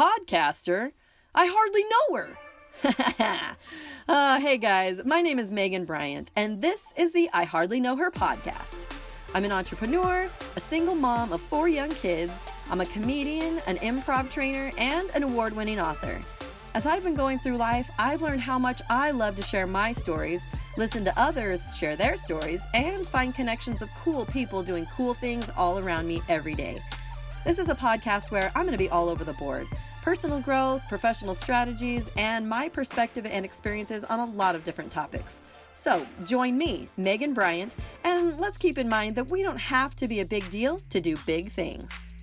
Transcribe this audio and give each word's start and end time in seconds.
podcaster? 0.00 0.92
I 1.34 1.44
hardly 1.54 1.84
know 1.84 2.16
her. 2.16 3.56
uh, 4.08 4.40
hey 4.40 4.56
guys, 4.56 5.04
my 5.04 5.20
name 5.20 5.38
is 5.38 5.50
Megan 5.50 5.84
Bryant, 5.84 6.30
and 6.36 6.62
this 6.62 6.94
is 6.96 7.12
the 7.12 7.28
I 7.34 7.44
Hardly 7.44 7.80
Know 7.80 7.96
Her 7.96 8.10
podcast. 8.10 8.90
I'm 9.34 9.44
an 9.44 9.52
entrepreneur, 9.52 10.30
a 10.56 10.60
single 10.60 10.94
mom 10.94 11.34
of 11.34 11.42
four 11.42 11.68
young 11.68 11.90
kids. 11.90 12.32
I'm 12.70 12.80
a 12.80 12.86
comedian, 12.86 13.60
an 13.66 13.76
improv 13.76 14.30
trainer, 14.30 14.72
and 14.78 15.10
an 15.10 15.22
award 15.22 15.54
winning 15.54 15.78
author. 15.78 16.18
As 16.74 16.86
I've 16.86 17.04
been 17.04 17.14
going 17.14 17.38
through 17.38 17.58
life, 17.58 17.90
I've 17.98 18.22
learned 18.22 18.40
how 18.40 18.58
much 18.58 18.80
I 18.88 19.10
love 19.10 19.36
to 19.36 19.42
share 19.42 19.66
my 19.66 19.92
stories, 19.92 20.42
listen 20.78 21.04
to 21.04 21.20
others 21.20 21.76
share 21.76 21.96
their 21.96 22.16
stories, 22.16 22.62
and 22.72 23.06
find 23.06 23.34
connections 23.34 23.82
of 23.82 23.90
cool 24.02 24.24
people 24.24 24.62
doing 24.62 24.86
cool 24.96 25.12
things 25.12 25.50
all 25.58 25.78
around 25.78 26.06
me 26.06 26.22
every 26.30 26.54
day. 26.54 26.80
This 27.44 27.58
is 27.58 27.68
a 27.68 27.74
podcast 27.74 28.30
where 28.30 28.50
I'm 28.54 28.64
going 28.64 28.72
to 28.72 28.78
be 28.78 28.88
all 28.88 29.10
over 29.10 29.24
the 29.24 29.34
board 29.34 29.66
personal 30.02 30.40
growth, 30.40 30.82
professional 30.88 31.34
strategies, 31.34 32.10
and 32.16 32.48
my 32.48 32.68
perspective 32.68 33.26
and 33.26 33.44
experiences 33.44 34.04
on 34.04 34.18
a 34.18 34.26
lot 34.32 34.54
of 34.54 34.64
different 34.64 34.90
topics. 34.90 35.40
So 35.74 36.06
join 36.24 36.58
me, 36.58 36.88
Megan 36.96 37.32
Bryant, 37.32 37.76
and 38.04 38.36
let's 38.38 38.58
keep 38.58 38.76
in 38.78 38.88
mind 38.88 39.16
that 39.16 39.30
we 39.30 39.42
don't 39.42 39.58
have 39.58 39.96
to 39.96 40.08
be 40.08 40.20
a 40.20 40.26
big 40.26 40.48
deal 40.50 40.78
to 40.90 41.00
do 41.00 41.16
big 41.26 41.50
things. 41.50 42.14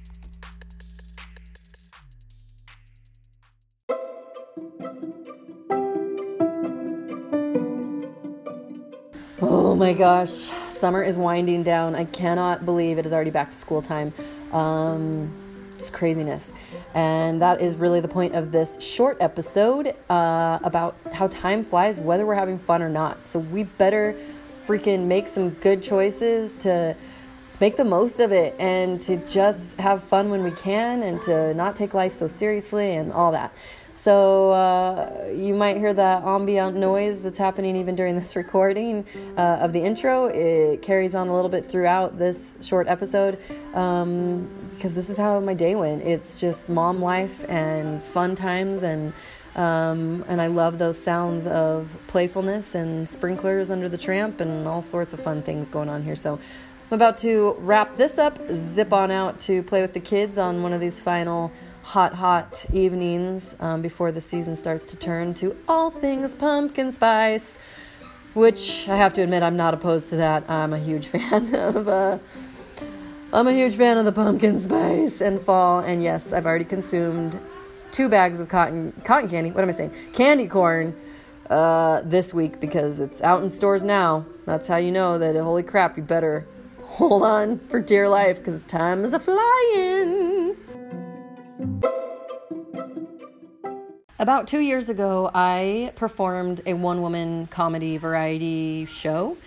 Oh 9.40 9.76
my 9.76 9.94
gosh, 9.94 10.52
summer 10.70 11.04
is 11.04 11.18
winding 11.18 11.64
down. 11.64 11.96
I 11.96 12.06
cannot 12.06 12.66
believe 12.66 12.98
it 12.98 13.06
is 13.06 13.14
already 13.14 13.32
back 13.32 13.52
to 13.52 13.58
school 13.58 13.82
time. 13.82 14.14
Um, 14.52 15.32
just 15.78 15.94
craziness. 15.94 16.52
And 16.98 17.40
that 17.44 17.62
is 17.62 17.76
really 17.76 18.00
the 18.00 18.08
point 18.08 18.34
of 18.34 18.52
this 18.52 18.82
short 18.82 19.18
episode 19.20 19.94
uh, 20.10 20.58
about 20.64 20.96
how 21.14 21.28
time 21.28 21.64
flies, 21.64 22.00
whether 22.00 22.26
we're 22.26 22.34
having 22.34 22.58
fun 22.58 22.82
or 22.82 22.90
not. 22.90 23.28
So 23.28 23.38
we 23.38 23.66
better 23.66 24.16
freaking 24.66 25.06
make 25.06 25.28
some 25.28 25.52
good 25.52 25.84
choices 25.84 26.58
to 26.58 26.96
make 27.62 27.78
the 27.78 27.84
most 27.84 28.20
of 28.20 28.32
it 28.32 28.56
and 28.58 29.00
to 29.02 29.18
just 29.28 29.80
have 29.80 30.04
fun 30.04 30.32
when 30.32 30.44
we 30.44 30.50
can 30.50 31.04
and 31.04 31.22
to 31.22 31.54
not 31.54 31.76
take 31.76 31.94
life 31.94 32.14
so 32.14 32.26
seriously 32.26 32.96
and 32.96 33.14
all 33.14 33.32
that. 33.32 33.54
So 33.98 34.52
uh, 34.52 35.32
you 35.36 35.56
might 35.56 35.78
hear 35.78 35.92
that 35.92 36.24
ambient 36.24 36.78
noise 36.78 37.24
that's 37.24 37.40
happening 37.40 37.76
even 37.78 37.96
during 37.96 38.16
this 38.16 38.36
recording 38.36 39.08
uh, 39.36 39.58
of 39.60 39.74
the 39.74 39.80
intro. 39.80 40.28
It 40.28 40.84
carries 40.84 41.16
on 41.16 41.30
a 41.30 41.34
little 41.34 41.50
bit 41.50 41.66
throughout 41.66 42.20
this 42.20 42.56
short 42.62 42.88
episode 42.88 43.40
um, 43.74 44.48
because 44.70 44.94
this 44.94 45.10
is 45.10 45.18
how 45.18 45.40
my 45.40 45.56
day 45.56 45.74
went. 45.74 46.04
It's 46.04 46.40
just 46.40 46.70
mom 46.70 47.02
life 47.02 47.44
and 47.50 48.02
fun 48.02 48.36
times 48.36 48.84
and. 48.84 49.14
Um, 49.56 50.24
and 50.28 50.40
I 50.40 50.46
love 50.46 50.78
those 50.78 51.02
sounds 51.02 51.48
of 51.48 51.98
playfulness 52.06 52.76
and 52.76 53.10
sprinklers 53.10 53.72
under 53.72 53.90
the 53.90 53.98
tramp 53.98 54.40
and 54.40 54.68
all 54.68 54.84
sorts 54.84 55.16
of 55.16 55.20
fun 55.20 55.42
things 55.42 55.68
going 55.68 55.90
on 55.90 56.04
here. 56.04 56.16
So 56.16 56.34
I'm 56.92 56.96
about 56.96 57.18
to 57.20 57.56
wrap 57.58 57.98
this 57.98 58.20
up, 58.20 58.38
zip 58.54 58.94
on 58.94 59.10
out 59.10 59.40
to 59.40 59.64
play 59.64 59.82
with 59.82 59.94
the 59.94 60.00
kids 60.00 60.38
on 60.38 60.62
one 60.62 60.74
of 60.74 60.80
these 60.80 61.00
final 61.00 61.52
hot, 61.88 62.14
hot 62.16 62.66
evenings 62.74 63.56
um, 63.62 63.82
before 63.82 64.12
the 64.12 64.20
season 64.20 64.58
starts 64.58 64.86
to 64.88 64.98
turn 64.98 65.34
to 65.34 65.56
all 65.70 65.90
things 65.90 66.36
pumpkin 66.36 66.92
spice, 66.92 67.58
which 68.34 68.90
I 68.90 68.98
have 68.98 69.14
to 69.14 69.22
admit 69.22 69.42
I'm 69.42 69.56
not 69.56 69.74
opposed 69.74 70.10
to 70.10 70.18
that. 70.18 70.50
I'm 70.50 70.74
a 70.74 70.80
huge 70.80 71.08
fan 71.14 71.56
of. 71.56 71.88
Uh, 71.88 72.20
I'm 73.32 73.48
a 73.48 73.54
huge 73.54 73.76
fan 73.76 73.98
of 73.98 74.04
the 74.04 74.12
pumpkin 74.12 74.60
spice 74.60 75.22
and 75.22 75.40
fall, 75.42 75.80
and 75.80 76.04
yes, 76.04 76.34
I've 76.34 76.46
already 76.46 76.66
consumed 76.66 77.40
two 77.92 78.10
bags 78.10 78.42
of 78.42 78.50
cotton 78.50 78.92
cotton 79.06 79.30
candy. 79.30 79.52
What 79.52 79.64
am 79.64 79.70
I 79.70 79.74
saying? 79.74 79.94
Candy 80.12 80.48
corn 80.48 80.94
uh, 81.50 82.02
this 82.04 82.34
week 82.34 82.60
because 82.60 83.00
it's 83.00 83.22
out 83.22 83.44
in 83.44 83.50
stores 83.50 83.86
now. 83.86 84.26
That's 84.46 84.68
how 84.68 84.78
you 84.78 84.92
know 84.92 85.18
that. 85.18 85.36
Holy 85.38 85.64
crap! 85.64 85.96
You 85.96 86.04
better 86.04 86.46
hold 86.84 87.24
on 87.24 87.60
for 87.70 87.80
dear 87.80 88.10
life 88.10 88.40
because 88.40 88.66
time 88.66 89.06
is 89.06 89.14
a 89.14 89.20
flying. 89.20 90.67
About 94.20 94.48
two 94.48 94.60
years 94.60 94.90
ago, 94.90 95.30
I 95.32 95.92
performed 95.96 96.62
a 96.66 96.74
one 96.74 97.04
woman 97.04 97.46
comedy 97.46 97.98
variety 97.98 98.88
show 98.88 99.38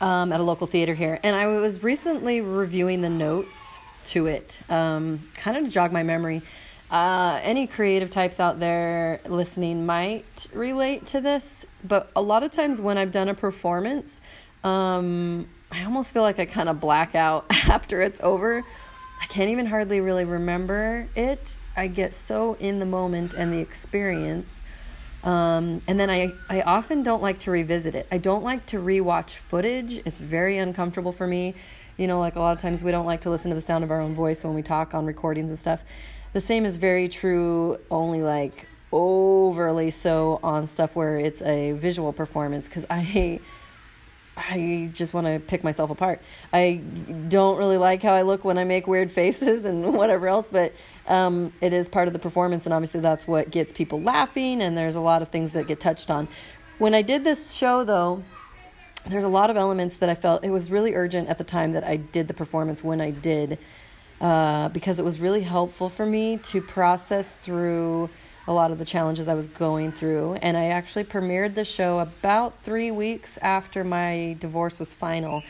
um, 0.00 0.32
at 0.32 0.40
a 0.40 0.42
local 0.42 0.66
theater 0.66 0.94
here. 0.94 1.20
And 1.22 1.36
I 1.36 1.46
was 1.46 1.84
recently 1.84 2.40
reviewing 2.40 3.02
the 3.02 3.08
notes 3.08 3.78
to 4.06 4.26
it, 4.26 4.60
um, 4.68 5.28
kind 5.36 5.56
of 5.56 5.64
to 5.64 5.70
jog 5.70 5.92
my 5.92 6.02
memory. 6.02 6.42
Uh, 6.90 7.38
any 7.44 7.68
creative 7.68 8.10
types 8.10 8.40
out 8.40 8.58
there 8.58 9.20
listening 9.28 9.86
might 9.86 10.48
relate 10.52 11.06
to 11.06 11.20
this, 11.20 11.64
but 11.84 12.10
a 12.16 12.22
lot 12.22 12.42
of 12.42 12.50
times 12.50 12.80
when 12.80 12.98
I've 12.98 13.12
done 13.12 13.28
a 13.28 13.34
performance, 13.34 14.22
um, 14.64 15.46
I 15.70 15.84
almost 15.84 16.12
feel 16.12 16.22
like 16.22 16.40
I 16.40 16.46
kind 16.46 16.68
of 16.68 16.80
black 16.80 17.14
out 17.14 17.46
after 17.50 18.00
it's 18.00 18.20
over. 18.22 18.64
I 19.22 19.26
can't 19.26 19.50
even 19.50 19.66
hardly 19.66 20.00
really 20.00 20.24
remember 20.24 21.06
it 21.14 21.56
I 21.76 21.86
get 21.88 22.14
so 22.14 22.56
in 22.58 22.78
the 22.78 22.86
moment 22.86 23.34
and 23.34 23.52
the 23.52 23.58
experience. 23.58 24.62
Um, 25.22 25.82
and 25.86 25.98
then 25.98 26.08
I, 26.08 26.32
I 26.48 26.62
often 26.62 27.02
don't 27.02 27.20
like 27.20 27.38
to 27.40 27.50
revisit 27.50 27.94
it. 27.94 28.06
I 28.10 28.18
don't 28.18 28.44
like 28.44 28.64
to 28.66 28.78
rewatch 28.78 29.36
footage. 29.36 30.00
It's 30.04 30.20
very 30.20 30.56
uncomfortable 30.58 31.12
for 31.12 31.26
me. 31.26 31.54
You 31.96 32.06
know, 32.06 32.20
like 32.20 32.36
a 32.36 32.40
lot 32.40 32.52
of 32.52 32.58
times 32.58 32.84
we 32.84 32.90
don't 32.90 33.06
like 33.06 33.22
to 33.22 33.30
listen 33.30 33.50
to 33.50 33.54
the 33.54 33.60
sound 33.60 33.82
of 33.82 33.90
our 33.90 34.00
own 34.00 34.14
voice 34.14 34.44
when 34.44 34.54
we 34.54 34.62
talk 34.62 34.94
on 34.94 35.04
recordings 35.06 35.50
and 35.50 35.58
stuff. 35.58 35.82
The 36.32 36.40
same 36.40 36.64
is 36.64 36.76
very 36.76 37.08
true, 37.08 37.78
only 37.90 38.22
like 38.22 38.68
overly 38.92 39.90
so 39.90 40.38
on 40.42 40.66
stuff 40.66 40.94
where 40.94 41.18
it's 41.18 41.42
a 41.42 41.72
visual 41.72 42.12
performance 42.12 42.68
because 42.68 42.86
I 42.88 43.40
I 44.36 44.90
just 44.92 45.14
want 45.14 45.26
to 45.26 45.40
pick 45.40 45.64
myself 45.64 45.90
apart. 45.90 46.20
I 46.52 46.82
don't 47.28 47.56
really 47.56 47.78
like 47.78 48.02
how 48.02 48.12
I 48.12 48.22
look 48.22 48.44
when 48.44 48.58
I 48.58 48.64
make 48.64 48.86
weird 48.86 49.10
faces 49.10 49.64
and 49.64 49.94
whatever 49.94 50.28
else, 50.28 50.50
but 50.50 50.74
um, 51.08 51.52
it 51.60 51.72
is 51.72 51.88
part 51.88 52.06
of 52.06 52.12
the 52.12 52.18
performance, 52.18 52.66
and 52.66 52.74
obviously 52.74 53.00
that's 53.00 53.26
what 53.26 53.50
gets 53.50 53.72
people 53.72 54.00
laughing, 54.00 54.60
and 54.60 54.76
there's 54.76 54.94
a 54.94 55.00
lot 55.00 55.22
of 55.22 55.28
things 55.28 55.52
that 55.52 55.66
get 55.66 55.80
touched 55.80 56.10
on. 56.10 56.28
When 56.78 56.94
I 56.94 57.00
did 57.00 57.24
this 57.24 57.52
show, 57.54 57.84
though, 57.84 58.22
there's 59.06 59.24
a 59.24 59.28
lot 59.28 59.48
of 59.48 59.56
elements 59.56 59.96
that 59.98 60.10
I 60.10 60.14
felt 60.14 60.44
it 60.44 60.50
was 60.50 60.70
really 60.70 60.94
urgent 60.94 61.28
at 61.28 61.38
the 61.38 61.44
time 61.44 61.72
that 61.72 61.84
I 61.84 61.96
did 61.96 62.28
the 62.28 62.34
performance 62.34 62.84
when 62.84 63.00
I 63.00 63.10
did, 63.10 63.58
uh, 64.20 64.68
because 64.70 64.98
it 64.98 65.04
was 65.04 65.18
really 65.18 65.42
helpful 65.42 65.88
for 65.88 66.04
me 66.04 66.38
to 66.38 66.60
process 66.60 67.38
through 67.38 68.10
a 68.48 68.52
lot 68.52 68.70
of 68.70 68.78
the 68.78 68.84
challenges 68.84 69.28
I 69.28 69.34
was 69.34 69.46
going 69.46 69.92
through. 69.92 70.34
And 70.34 70.56
I 70.56 70.66
actually 70.66 71.04
premiered 71.04 71.54
the 71.54 71.64
show 71.64 71.98
about 71.98 72.62
three 72.62 72.90
weeks 72.90 73.38
after 73.38 73.84
my 73.84 74.36
divorce 74.38 74.78
was 74.78 74.94
final. 74.94 75.42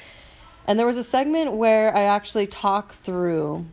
And 0.66 0.78
there 0.78 0.86
was 0.86 0.96
a 0.96 1.04
segment 1.04 1.52
where 1.52 1.94
I 1.94 2.02
actually 2.02 2.46
talk 2.46 2.92
through 2.92 3.66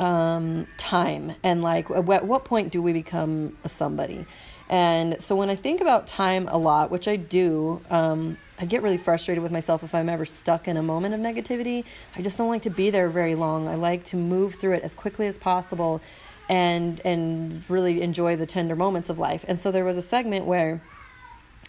um, 0.00 0.66
time 0.78 1.34
and 1.42 1.60
like 1.60 1.90
at 1.90 2.04
what 2.04 2.44
point 2.44 2.72
do 2.72 2.80
we 2.80 2.92
become 2.92 3.56
a 3.64 3.68
somebody. 3.68 4.26
And 4.70 5.20
so 5.20 5.34
when 5.36 5.50
I 5.50 5.56
think 5.56 5.80
about 5.80 6.06
time 6.06 6.48
a 6.48 6.56
lot, 6.56 6.90
which 6.90 7.08
I 7.08 7.16
do, 7.16 7.82
um, 7.90 8.38
I 8.58 8.66
get 8.66 8.82
really 8.82 8.98
frustrated 8.98 9.42
with 9.42 9.50
myself 9.52 9.82
if 9.82 9.94
I'm 9.94 10.08
ever 10.08 10.24
stuck 10.24 10.68
in 10.68 10.76
a 10.76 10.82
moment 10.82 11.12
of 11.12 11.20
negativity. 11.20 11.84
I 12.16 12.22
just 12.22 12.38
don't 12.38 12.48
like 12.48 12.62
to 12.62 12.70
be 12.70 12.90
there 12.90 13.08
very 13.08 13.34
long. 13.34 13.66
I 13.66 13.74
like 13.74 14.04
to 14.06 14.16
move 14.16 14.54
through 14.54 14.74
it 14.74 14.82
as 14.82 14.94
quickly 14.94 15.26
as 15.26 15.36
possible 15.36 16.00
and 16.50 17.00
and 17.04 17.62
really 17.70 18.02
enjoy 18.02 18.34
the 18.34 18.44
tender 18.44 18.74
moments 18.74 19.08
of 19.08 19.18
life. 19.18 19.44
And 19.46 19.58
so 19.58 19.70
there 19.70 19.84
was 19.84 19.96
a 19.96 20.02
segment 20.02 20.44
where 20.44 20.82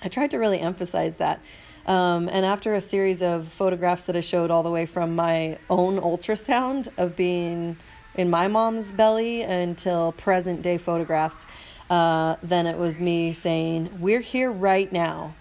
I 0.01 0.07
tried 0.09 0.31
to 0.31 0.37
really 0.37 0.59
emphasize 0.59 1.17
that. 1.17 1.39
Um, 1.85 2.27
and 2.29 2.45
after 2.45 2.73
a 2.73 2.81
series 2.81 3.21
of 3.21 3.47
photographs 3.47 4.05
that 4.05 4.15
I 4.15 4.21
showed 4.21 4.49
all 4.49 4.63
the 4.63 4.71
way 4.71 4.87
from 4.87 5.15
my 5.15 5.59
own 5.69 5.99
ultrasound 5.99 6.89
of 6.97 7.15
being 7.15 7.77
in 8.15 8.29
my 8.29 8.47
mom's 8.47 8.91
belly 8.91 9.43
until 9.43 10.13
present 10.13 10.63
day 10.63 10.79
photographs, 10.79 11.45
uh, 11.89 12.37
then 12.41 12.65
it 12.65 12.77
was 12.77 12.99
me 12.99 13.33
saying, 13.33 13.99
We're 13.99 14.21
here 14.21 14.51
right 14.51 14.91
now. 14.91 15.35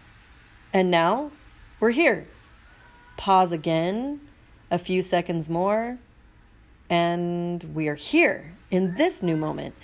And 0.73 0.91
now 0.91 1.33
we're 1.81 1.91
here. 1.91 2.27
Pause 3.17 3.53
again, 3.53 4.21
a 4.71 4.79
few 4.79 5.01
seconds 5.03 5.49
more, 5.49 5.99
and 6.91 7.65
we 7.75 7.89
are 7.89 7.97
here 7.97 8.57
in 8.71 8.95
this 8.95 9.23
new 9.23 9.37
moment. 9.37 9.75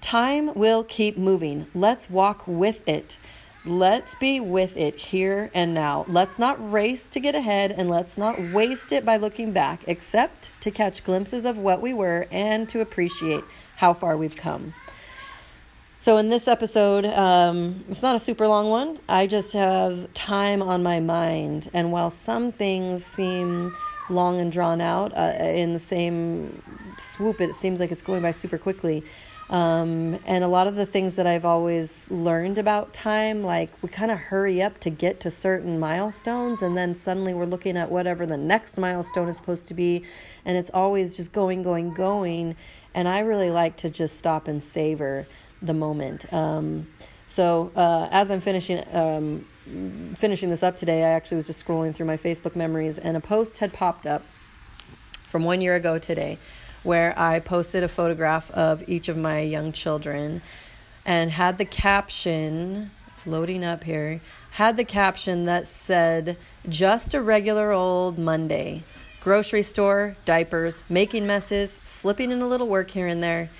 Time 0.00 0.52
will 0.54 0.84
keep 0.84 1.16
moving. 1.16 1.66
Let's 1.74 2.10
walk 2.10 2.44
with 2.46 2.86
it. 2.88 3.18
Let's 3.66 4.14
be 4.14 4.40
with 4.40 4.76
it 4.76 4.96
here 4.96 5.50
and 5.54 5.72
now. 5.72 6.04
Let's 6.06 6.38
not 6.38 6.70
race 6.70 7.06
to 7.06 7.20
get 7.20 7.34
ahead 7.34 7.72
and 7.72 7.88
let's 7.88 8.18
not 8.18 8.38
waste 8.52 8.92
it 8.92 9.06
by 9.06 9.16
looking 9.16 9.52
back, 9.52 9.84
except 9.86 10.50
to 10.60 10.70
catch 10.70 11.02
glimpses 11.02 11.46
of 11.46 11.56
what 11.56 11.80
we 11.80 11.94
were 11.94 12.26
and 12.30 12.68
to 12.68 12.80
appreciate 12.80 13.42
how 13.76 13.94
far 13.94 14.18
we've 14.18 14.36
come. 14.36 14.74
So, 15.98 16.18
in 16.18 16.28
this 16.28 16.46
episode, 16.48 17.06
um, 17.06 17.82
it's 17.88 18.02
not 18.02 18.14
a 18.14 18.18
super 18.18 18.46
long 18.46 18.68
one. 18.68 18.98
I 19.08 19.26
just 19.26 19.54
have 19.54 20.12
time 20.12 20.60
on 20.60 20.82
my 20.82 21.00
mind. 21.00 21.70
And 21.72 21.90
while 21.90 22.10
some 22.10 22.52
things 22.52 23.02
seem 23.02 23.74
long 24.10 24.40
and 24.40 24.52
drawn 24.52 24.80
out 24.80 25.16
uh, 25.16 25.34
in 25.40 25.72
the 25.72 25.78
same 25.78 26.62
swoop, 26.98 27.40
it 27.40 27.54
seems 27.54 27.80
like 27.80 27.90
it's 27.90 28.02
going 28.02 28.22
by 28.22 28.30
super 28.30 28.58
quickly. 28.58 29.04
Um, 29.50 30.18
and 30.24 30.42
a 30.42 30.48
lot 30.48 30.66
of 30.66 30.74
the 30.74 30.86
things 30.86 31.16
that 31.16 31.26
I've 31.26 31.44
always 31.44 32.10
learned 32.10 32.56
about 32.56 32.94
time, 32.94 33.42
like 33.42 33.70
we 33.82 33.90
kind 33.90 34.10
of 34.10 34.18
hurry 34.18 34.62
up 34.62 34.78
to 34.80 34.90
get 34.90 35.20
to 35.20 35.30
certain 35.30 35.78
milestones, 35.78 36.62
and 36.62 36.76
then 36.76 36.94
suddenly 36.94 37.34
we're 37.34 37.44
looking 37.44 37.76
at 37.76 37.90
whatever 37.90 38.24
the 38.24 38.38
next 38.38 38.78
milestone 38.78 39.28
is 39.28 39.36
supposed 39.36 39.68
to 39.68 39.74
be, 39.74 40.02
and 40.46 40.56
it's 40.56 40.70
always 40.72 41.16
just 41.16 41.32
going, 41.32 41.62
going, 41.62 41.92
going. 41.92 42.56
And 42.94 43.06
I 43.06 43.20
really 43.20 43.50
like 43.50 43.76
to 43.78 43.90
just 43.90 44.16
stop 44.16 44.48
and 44.48 44.64
savor 44.64 45.26
the 45.60 45.74
moment. 45.74 46.32
Um, 46.32 46.86
so 47.34 47.72
uh, 47.74 48.06
as 48.12 48.30
I'm 48.30 48.40
finishing 48.40 48.80
um, 48.92 49.44
finishing 50.16 50.50
this 50.50 50.62
up 50.62 50.76
today, 50.76 51.02
I 51.02 51.08
actually 51.08 51.36
was 51.36 51.48
just 51.48 51.66
scrolling 51.66 51.92
through 51.92 52.06
my 52.06 52.16
Facebook 52.16 52.54
memories, 52.54 52.96
and 52.96 53.16
a 53.16 53.20
post 53.20 53.58
had 53.58 53.72
popped 53.72 54.06
up 54.06 54.22
from 55.24 55.42
one 55.42 55.60
year 55.60 55.74
ago 55.74 55.98
today 55.98 56.38
where 56.84 57.12
I 57.18 57.40
posted 57.40 57.82
a 57.82 57.88
photograph 57.88 58.52
of 58.52 58.88
each 58.88 59.08
of 59.08 59.16
my 59.16 59.40
young 59.40 59.72
children 59.72 60.42
and 61.04 61.32
had 61.32 61.58
the 61.58 61.64
caption, 61.64 62.92
it's 63.08 63.26
loading 63.26 63.64
up 63.64 63.82
here, 63.82 64.20
had 64.52 64.76
the 64.76 64.84
caption 64.84 65.44
that 65.46 65.66
said, 65.66 66.36
just 66.68 67.14
a 67.14 67.20
regular 67.20 67.72
old 67.72 68.16
Monday. 68.16 68.84
Grocery 69.20 69.64
store, 69.64 70.16
diapers, 70.24 70.84
making 70.88 71.26
messes, 71.26 71.80
slipping 71.82 72.30
in 72.30 72.40
a 72.40 72.46
little 72.46 72.68
work 72.68 72.90
here 72.90 73.08
and 73.08 73.22
there. 73.24 73.50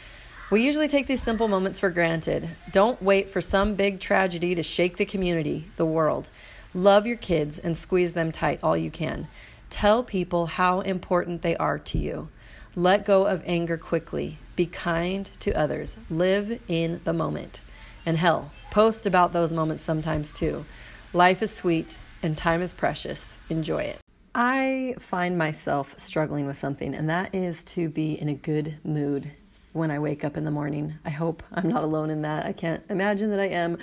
We 0.51 0.63
usually 0.63 0.89
take 0.89 1.07
these 1.07 1.23
simple 1.23 1.49
moments 1.49 1.81
for 1.81 1.89
granted. 1.89 2.51
Don't 2.71 3.01
wait 3.03 3.31
for 3.31 3.41
some 3.41 3.77
big 3.77 3.99
tragedy 3.99 4.55
to 4.55 4.63
shake 4.63 4.99
the 4.99 5.07
community, 5.07 5.71
the 5.77 5.87
world. 5.87 6.29
Love 6.75 7.07
your 7.07 7.17
kids 7.17 7.59
and 7.59 7.75
squeeze 7.75 8.13
them 8.13 8.31
tight 8.31 8.61
all 8.63 8.77
you 8.77 8.91
can. 8.91 9.27
Tell 9.71 10.03
people 10.03 10.47
how 10.47 10.81
important 10.81 11.41
they 11.41 11.57
are 11.57 11.79
to 11.79 11.99
you. 11.99 12.29
Let 12.77 13.07
go 13.07 13.27
of 13.27 13.43
anger 13.47 13.79
quickly. 13.79 14.39
Be 14.55 14.67
kind 14.67 15.31
to 15.41 15.53
others. 15.53 15.97
Live 16.11 16.61
in 16.69 17.01
the 17.05 17.15
moment. 17.15 17.63
And 18.05 18.19
hell, 18.19 18.53
post 18.71 19.07
about 19.07 19.33
those 19.33 19.53
moments 19.53 19.83
sometimes 19.83 20.35
too. 20.35 20.67
Life 21.15 21.43
is 21.43 21.55
sweet 21.55 21.97
and 22.23 22.37
time 22.37 22.61
is 22.61 22.75
precious. 22.75 23.39
Enjoy 23.49 23.83
it. 23.83 23.99
I 24.35 24.97
find 24.99 25.39
myself 25.39 25.95
struggling 25.97 26.47
with 26.47 26.57
something, 26.57 26.95
and 26.95 27.09
that 27.09 27.35
is 27.35 27.65
to 27.67 27.89
be 27.89 28.21
in 28.21 28.29
a 28.29 28.35
good 28.35 28.79
mood 28.85 29.31
when 29.75 29.91
I 29.91 29.99
wake 29.99 30.25
up 30.25 30.37
in 30.37 30.45
the 30.45 30.53
morning. 30.53 30.95
I 31.05 31.11
hope 31.11 31.43
I'm 31.53 31.69
not 31.69 31.83
alone 31.83 32.09
in 32.09 32.23
that. 32.23 32.47
I 32.47 32.53
can't 32.53 32.85
imagine 32.89 33.31
that 33.31 33.41
I 33.41 33.49
am, 33.49 33.77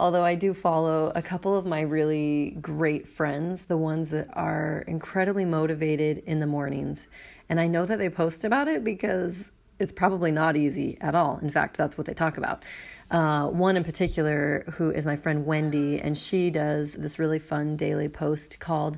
although 0.00 0.24
I 0.24 0.34
do 0.34 0.54
follow 0.54 1.12
a 1.14 1.20
couple 1.20 1.54
of 1.54 1.66
my 1.66 1.82
really 1.82 2.56
great 2.62 3.06
friends, 3.06 3.64
the 3.64 3.76
ones 3.76 4.08
that 4.08 4.26
are 4.32 4.84
incredibly 4.88 5.44
motivated 5.44 6.22
in 6.26 6.40
the 6.40 6.46
mornings. 6.46 7.08
And 7.46 7.60
I 7.60 7.66
know 7.66 7.84
that 7.84 7.98
they 7.98 8.08
post 8.08 8.42
about 8.42 8.68
it 8.68 8.82
because 8.82 9.50
it's 9.78 9.92
probably 9.92 10.32
not 10.32 10.56
easy 10.56 10.96
at 11.02 11.14
all. 11.14 11.38
In 11.42 11.50
fact, 11.50 11.76
that's 11.76 11.98
what 11.98 12.06
they 12.06 12.14
talk 12.14 12.38
about. 12.38 12.62
Uh, 13.10 13.48
one 13.48 13.76
in 13.76 13.84
particular, 13.84 14.64
who 14.76 14.90
is 14.90 15.04
my 15.04 15.16
friend 15.16 15.44
Wendy, 15.44 16.00
and 16.00 16.16
she 16.16 16.48
does 16.48 16.94
this 16.94 17.18
really 17.18 17.38
fun 17.38 17.76
daily 17.76 18.08
post 18.08 18.58
called 18.60 18.96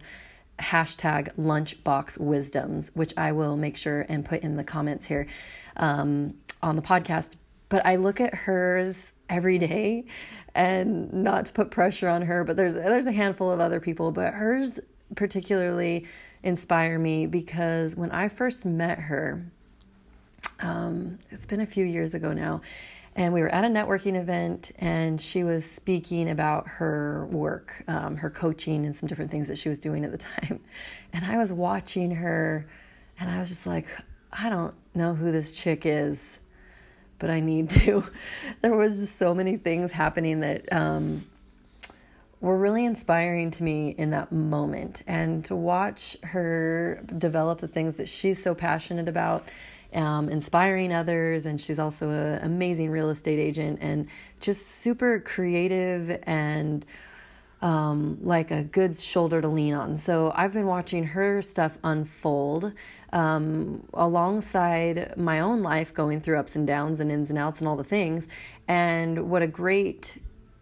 hashtag 0.61 1.35
lunchbox 1.37 2.19
wisdoms, 2.19 2.93
which 2.95 3.13
I 3.17 3.33
will 3.33 3.57
make 3.57 3.77
sure 3.77 4.07
and 4.09 4.25
put 4.25 4.43
in 4.43 4.57
the 4.57 4.65
comments 4.65 5.07
here 5.07 5.27
um, 5.77 6.35
on 6.63 6.77
the 6.77 6.83
podcast. 6.83 7.37
But 7.69 7.85
I 7.85 7.97
look 7.97 8.21
at 8.21 8.35
hers 8.35 9.13
every 9.29 9.59
day, 9.59 10.05
and 10.55 11.13
not 11.13 11.47
to 11.47 11.53
put 11.53 11.71
pressure 11.71 12.09
on 12.09 12.23
her, 12.23 12.45
but 12.45 12.57
there's 12.57 12.75
there's 12.75 13.07
a 13.07 13.13
handful 13.13 13.51
of 13.51 13.61
other 13.61 13.81
people, 13.81 14.13
but 14.13 14.35
hers 14.35 14.81
particularly 15.15 16.07
inspire 16.43 16.99
me 16.99 17.27
because 17.27 17.97
when 17.97 18.11
I 18.11 18.29
first 18.29 18.65
met 18.65 18.99
her, 19.01 19.47
um, 20.61 21.19
it's 21.31 21.47
been 21.47 21.61
a 21.61 21.67
few 21.67 21.85
years 21.85 22.15
ago 22.15 22.33
now, 22.33 22.63
and 23.15 23.33
we 23.33 23.41
were 23.41 23.49
at 23.49 23.65
a 23.65 23.69
networking 23.69 24.15
event, 24.15 24.73
and 24.79 25.21
she 25.21 25.43
was 25.43 25.69
speaking 25.71 26.31
about 26.31 26.69
her 26.69 27.27
work, 27.31 27.83
um, 27.89 28.17
her 28.17 28.31
coaching, 28.31 28.85
and 28.85 28.95
some 28.95 29.09
different 29.09 29.31
things 29.31 29.49
that 29.49 29.59
she 29.59 29.69
was 29.69 29.79
doing 29.79 30.05
at 30.05 30.13
the 30.13 30.19
time. 30.41 30.61
And 31.13 31.25
I 31.25 31.37
was 31.39 31.53
watching 31.53 32.13
her, 32.13 32.67
and 33.19 33.31
I 33.31 33.39
was 33.39 33.49
just 33.49 33.67
like, 33.67 33.87
I 34.33 34.49
don't 34.49 34.75
know 34.95 35.15
who 35.15 35.33
this 35.33 35.57
chick 35.57 35.83
is, 35.85 36.39
but 37.19 37.31
I 37.31 37.41
need 37.41 37.71
to. 37.71 38.05
there 38.61 38.77
was 38.77 38.99
just 38.99 39.17
so 39.17 39.35
many 39.35 39.57
things 39.57 39.93
happening 39.93 40.41
that 40.41 40.73
um, 40.73 41.25
were 42.41 42.59
really 42.59 42.85
inspiring 42.85 43.51
to 43.53 43.63
me 43.63 43.95
in 43.97 44.11
that 44.11 44.33
moment. 44.33 45.03
And 45.07 45.45
to 45.47 45.57
watch 45.57 46.17
her 46.23 47.03
develop 47.17 47.61
the 47.61 47.69
things 47.69 47.97
that 47.97 48.09
she's 48.09 48.43
so 48.43 48.55
passionate 48.55 49.09
about, 49.09 49.47
um, 49.95 50.29
inspiring 50.29 50.93
others. 50.93 51.47
And 51.47 51.61
she's 51.61 51.79
also 51.79 52.11
an 52.11 52.45
amazing 52.45 52.91
real 52.91 53.11
estate 53.11 53.39
agent 53.39 53.79
and 53.81 54.09
just 54.41 54.67
super 54.67 55.21
creative 55.21 56.21
and 56.25 56.85
um, 57.63 58.19
like 58.23 58.51
a 58.51 58.63
good 58.63 58.97
shoulder 58.97 59.41
to 59.41 59.49
lean 59.49 59.75
on. 59.75 59.97
So 59.97 60.33
I've 60.35 60.53
been 60.53 60.67
watching 60.67 61.05
her 61.05 61.41
stuff 61.41 61.79
unfold 61.83 62.73
um, 63.13 63.83
alongside 63.95 65.17
my 65.17 65.41
own 65.41 65.63
life, 65.63 65.95
going 65.95 66.21
through 66.21 66.39
ups 66.39 66.57
and 66.57 66.67
downs 66.67 67.01
and 67.01 67.11
ins 67.11 67.31
and 67.31 67.39
outs 67.39 67.61
and 67.61 67.69
all 67.69 67.77
the 67.77 67.85
things. 67.85 68.29
And 68.69 69.31
what 69.31 69.43
a 69.43 69.47
great 69.47 70.19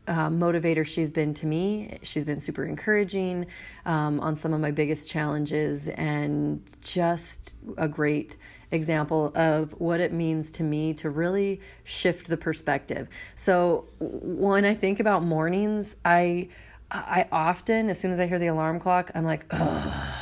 uh, 0.07 0.29
motivator 0.29 0.85
she's 0.85 1.11
been 1.11 1.33
to 1.35 1.47
me. 1.47 1.99
She's 2.03 2.25
been 2.25 2.41
super 2.41 2.65
encouraging 2.65 3.47
um, 3.87 4.21
on 4.21 4.37
some 4.37 4.53
of 4.53 4.61
my 4.61 4.71
biggest 4.71 5.09
challenges 5.09 5.89
and 5.89 6.63
just 6.83 7.55
a 7.77 7.89
great 7.89 8.37
example 8.71 9.33
of 9.35 9.73
what 9.81 10.01
it 10.01 10.13
means 10.13 10.51
to 10.51 10.63
me 10.63 10.93
to 10.95 11.09
really 11.09 11.61
shift 11.85 12.29
the 12.29 12.37
perspective. 12.37 13.09
So 13.35 13.87
when 13.99 14.65
I 14.65 14.75
think 14.75 15.01
about 15.01 15.23
mornings, 15.23 15.97
I 16.05 16.49
I 16.91 17.27
often, 17.33 17.89
as 17.89 17.99
soon 17.99 18.13
as 18.13 18.21
I 18.21 18.27
hear 18.27 18.39
the 18.39 18.47
alarm 18.49 18.79
clock, 18.79 19.11
I'm 19.15 19.25
like, 19.25 19.47
oh, 19.51 20.15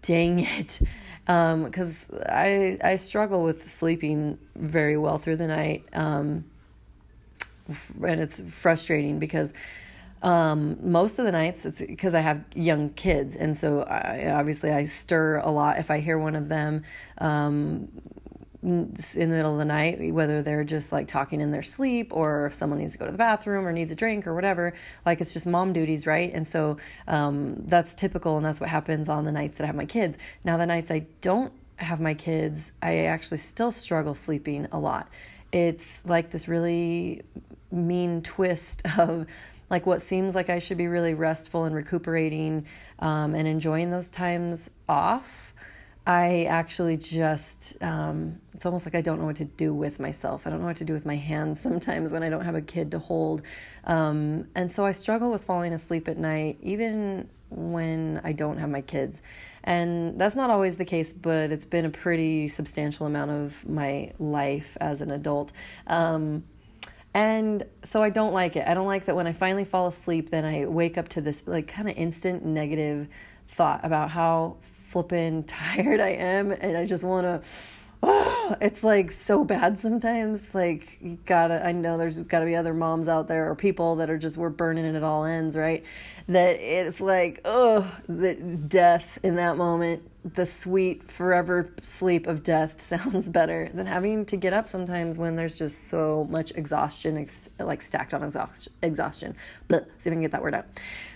dang 0.00 0.40
it. 0.40 0.80
Because 1.24 2.06
um, 2.12 2.22
I, 2.26 2.78
I 2.82 2.96
struggle 2.96 3.42
with 3.44 3.70
sleeping 3.70 4.38
very 4.56 4.96
well 4.96 5.18
through 5.18 5.36
the 5.36 5.46
night. 5.46 5.84
Um, 5.92 6.44
and 8.02 8.20
it's 8.20 8.40
frustrating 8.52 9.18
because 9.18 9.52
um, 10.22 10.78
most 10.82 11.18
of 11.18 11.24
the 11.24 11.32
nights 11.32 11.66
it's 11.66 11.80
because 11.80 12.14
I 12.14 12.20
have 12.20 12.44
young 12.54 12.90
kids, 12.90 13.34
and 13.34 13.58
so 13.58 13.82
I, 13.82 14.30
obviously 14.32 14.70
I 14.70 14.84
stir 14.84 15.38
a 15.38 15.50
lot 15.50 15.78
if 15.78 15.90
I 15.90 15.98
hear 15.98 16.18
one 16.18 16.36
of 16.36 16.48
them 16.48 16.84
um, 17.18 17.88
in 18.62 18.94
the 18.94 19.26
middle 19.26 19.52
of 19.52 19.58
the 19.58 19.64
night, 19.64 20.14
whether 20.14 20.40
they're 20.40 20.62
just 20.62 20.92
like 20.92 21.08
talking 21.08 21.40
in 21.40 21.50
their 21.50 21.62
sleep 21.62 22.12
or 22.14 22.46
if 22.46 22.54
someone 22.54 22.78
needs 22.78 22.92
to 22.92 22.98
go 22.98 23.06
to 23.06 23.12
the 23.12 23.18
bathroom 23.18 23.66
or 23.66 23.72
needs 23.72 23.90
a 23.90 23.96
drink 23.96 24.26
or 24.26 24.34
whatever. 24.34 24.72
Like 25.04 25.20
it's 25.20 25.32
just 25.32 25.46
mom 25.46 25.72
duties, 25.72 26.06
right? 26.06 26.32
And 26.32 26.46
so 26.46 26.76
um, 27.08 27.56
that's 27.66 27.92
typical, 27.92 28.36
and 28.36 28.46
that's 28.46 28.60
what 28.60 28.68
happens 28.68 29.08
on 29.08 29.24
the 29.24 29.32
nights 29.32 29.58
that 29.58 29.64
I 29.64 29.66
have 29.66 29.74
my 29.74 29.86
kids. 29.86 30.16
Now, 30.44 30.56
the 30.56 30.66
nights 30.66 30.90
I 30.90 31.06
don't 31.20 31.52
have 31.76 32.00
my 32.00 32.14
kids, 32.14 32.70
I 32.80 32.98
actually 33.06 33.38
still 33.38 33.72
struggle 33.72 34.14
sleeping 34.14 34.68
a 34.70 34.78
lot. 34.78 35.08
It's 35.50 36.04
like 36.06 36.30
this 36.30 36.46
really 36.46 37.22
mean 37.72 38.22
twist 38.22 38.82
of 38.98 39.26
like 39.70 39.86
what 39.86 40.02
seems 40.02 40.34
like 40.34 40.50
I 40.50 40.58
should 40.60 40.76
be 40.76 40.86
really 40.86 41.14
restful 41.14 41.64
and 41.64 41.74
recuperating 41.74 42.66
um, 42.98 43.34
and 43.34 43.48
enjoying 43.48 43.90
those 43.90 44.08
times 44.08 44.70
off. 44.88 45.41
I 46.06 46.44
actually 46.44 46.96
just, 46.96 47.80
um, 47.80 48.40
it's 48.54 48.66
almost 48.66 48.86
like 48.86 48.94
I 48.94 49.00
don't 49.00 49.20
know 49.20 49.26
what 49.26 49.36
to 49.36 49.44
do 49.44 49.72
with 49.72 50.00
myself. 50.00 50.46
I 50.46 50.50
don't 50.50 50.60
know 50.60 50.66
what 50.66 50.76
to 50.78 50.84
do 50.84 50.92
with 50.92 51.06
my 51.06 51.16
hands 51.16 51.60
sometimes 51.68 52.12
when 52.12 52.22
I 52.22 52.28
don't 52.28 52.44
have 52.44 52.54
a 52.54 52.62
kid 52.62 52.90
to 52.92 52.98
hold. 52.98 53.42
Um, 53.84 54.48
and 54.54 54.70
so 54.70 54.84
I 54.84 54.92
struggle 54.92 55.30
with 55.30 55.44
falling 55.44 55.72
asleep 55.72 56.08
at 56.08 56.18
night, 56.18 56.58
even 56.62 57.28
when 57.50 58.20
I 58.24 58.32
don't 58.32 58.58
have 58.58 58.70
my 58.70 58.80
kids. 58.80 59.22
And 59.64 60.20
that's 60.20 60.34
not 60.34 60.50
always 60.50 60.76
the 60.76 60.84
case, 60.84 61.12
but 61.12 61.52
it's 61.52 61.66
been 61.66 61.84
a 61.84 61.90
pretty 61.90 62.48
substantial 62.48 63.06
amount 63.06 63.30
of 63.30 63.68
my 63.68 64.12
life 64.18 64.76
as 64.80 65.00
an 65.00 65.10
adult. 65.10 65.52
Um, 65.86 66.44
and 67.14 67.66
so 67.84 68.02
I 68.02 68.10
don't 68.10 68.32
like 68.32 68.56
it. 68.56 68.66
I 68.66 68.74
don't 68.74 68.86
like 68.86 69.04
that 69.04 69.14
when 69.14 69.26
I 69.26 69.32
finally 69.32 69.64
fall 69.64 69.86
asleep, 69.86 70.30
then 70.30 70.44
I 70.44 70.66
wake 70.66 70.96
up 70.96 71.08
to 71.10 71.20
this 71.20 71.44
like 71.46 71.68
kind 71.68 71.88
of 71.88 71.96
instant 71.96 72.44
negative 72.44 73.06
thought 73.46 73.84
about 73.84 74.10
how 74.10 74.56
flippin' 74.92 75.42
tired 75.46 76.00
I 76.00 76.10
am 76.10 76.52
and 76.52 76.76
I 76.76 76.84
just 76.84 77.02
want 77.02 77.24
to 77.24 77.48
oh, 78.02 78.48
ah, 78.50 78.56
it's 78.60 78.84
like 78.84 79.10
so 79.10 79.44
bad 79.44 79.78
sometimes. 79.78 80.54
Like 80.54 80.98
you 81.00 81.18
gotta 81.24 81.64
i 81.66 81.72
know 81.72 81.96
there's 81.96 82.20
gotta 82.20 82.44
be 82.44 82.54
other 82.54 82.74
moms 82.74 83.08
out 83.08 83.26
there 83.26 83.50
or 83.50 83.54
people 83.54 83.96
that 83.96 84.10
are 84.10 84.18
just 84.18 84.36
we're 84.36 84.50
burning 84.50 84.84
it 84.84 84.94
at 84.94 85.02
all 85.02 85.24
ends 85.24 85.56
right? 85.56 85.82
That 86.28 86.60
it's 86.60 87.00
like 87.00 87.40
oh 87.44 87.90
the 88.06 88.34
death 88.34 89.18
in 89.22 89.36
that 89.36 89.56
moment 89.56 90.02
the 90.24 90.46
sweet 90.46 91.10
forever 91.10 91.72
sleep 91.82 92.26
of 92.26 92.42
death 92.42 92.80
sounds 92.82 93.28
better 93.28 93.70
than 93.74 93.86
having 93.86 94.24
to 94.26 94.36
get 94.36 94.52
up 94.52 94.68
sometimes 94.68 95.18
when 95.18 95.36
there's 95.36 95.56
just 95.56 95.88
so 95.88 96.26
much 96.30 96.52
exhaustion 96.52 97.16
ex- 97.16 97.48
like 97.58 97.82
stacked 97.82 98.14
on 98.14 98.22
exhaust- 98.22 98.68
exhaustion. 98.82 99.34
But 99.68 99.88
see 99.98 100.08
if 100.08 100.12
i 100.12 100.14
can 100.14 100.22
get 100.22 100.30
that 100.32 100.42
word 100.42 100.54
out. 100.54 100.66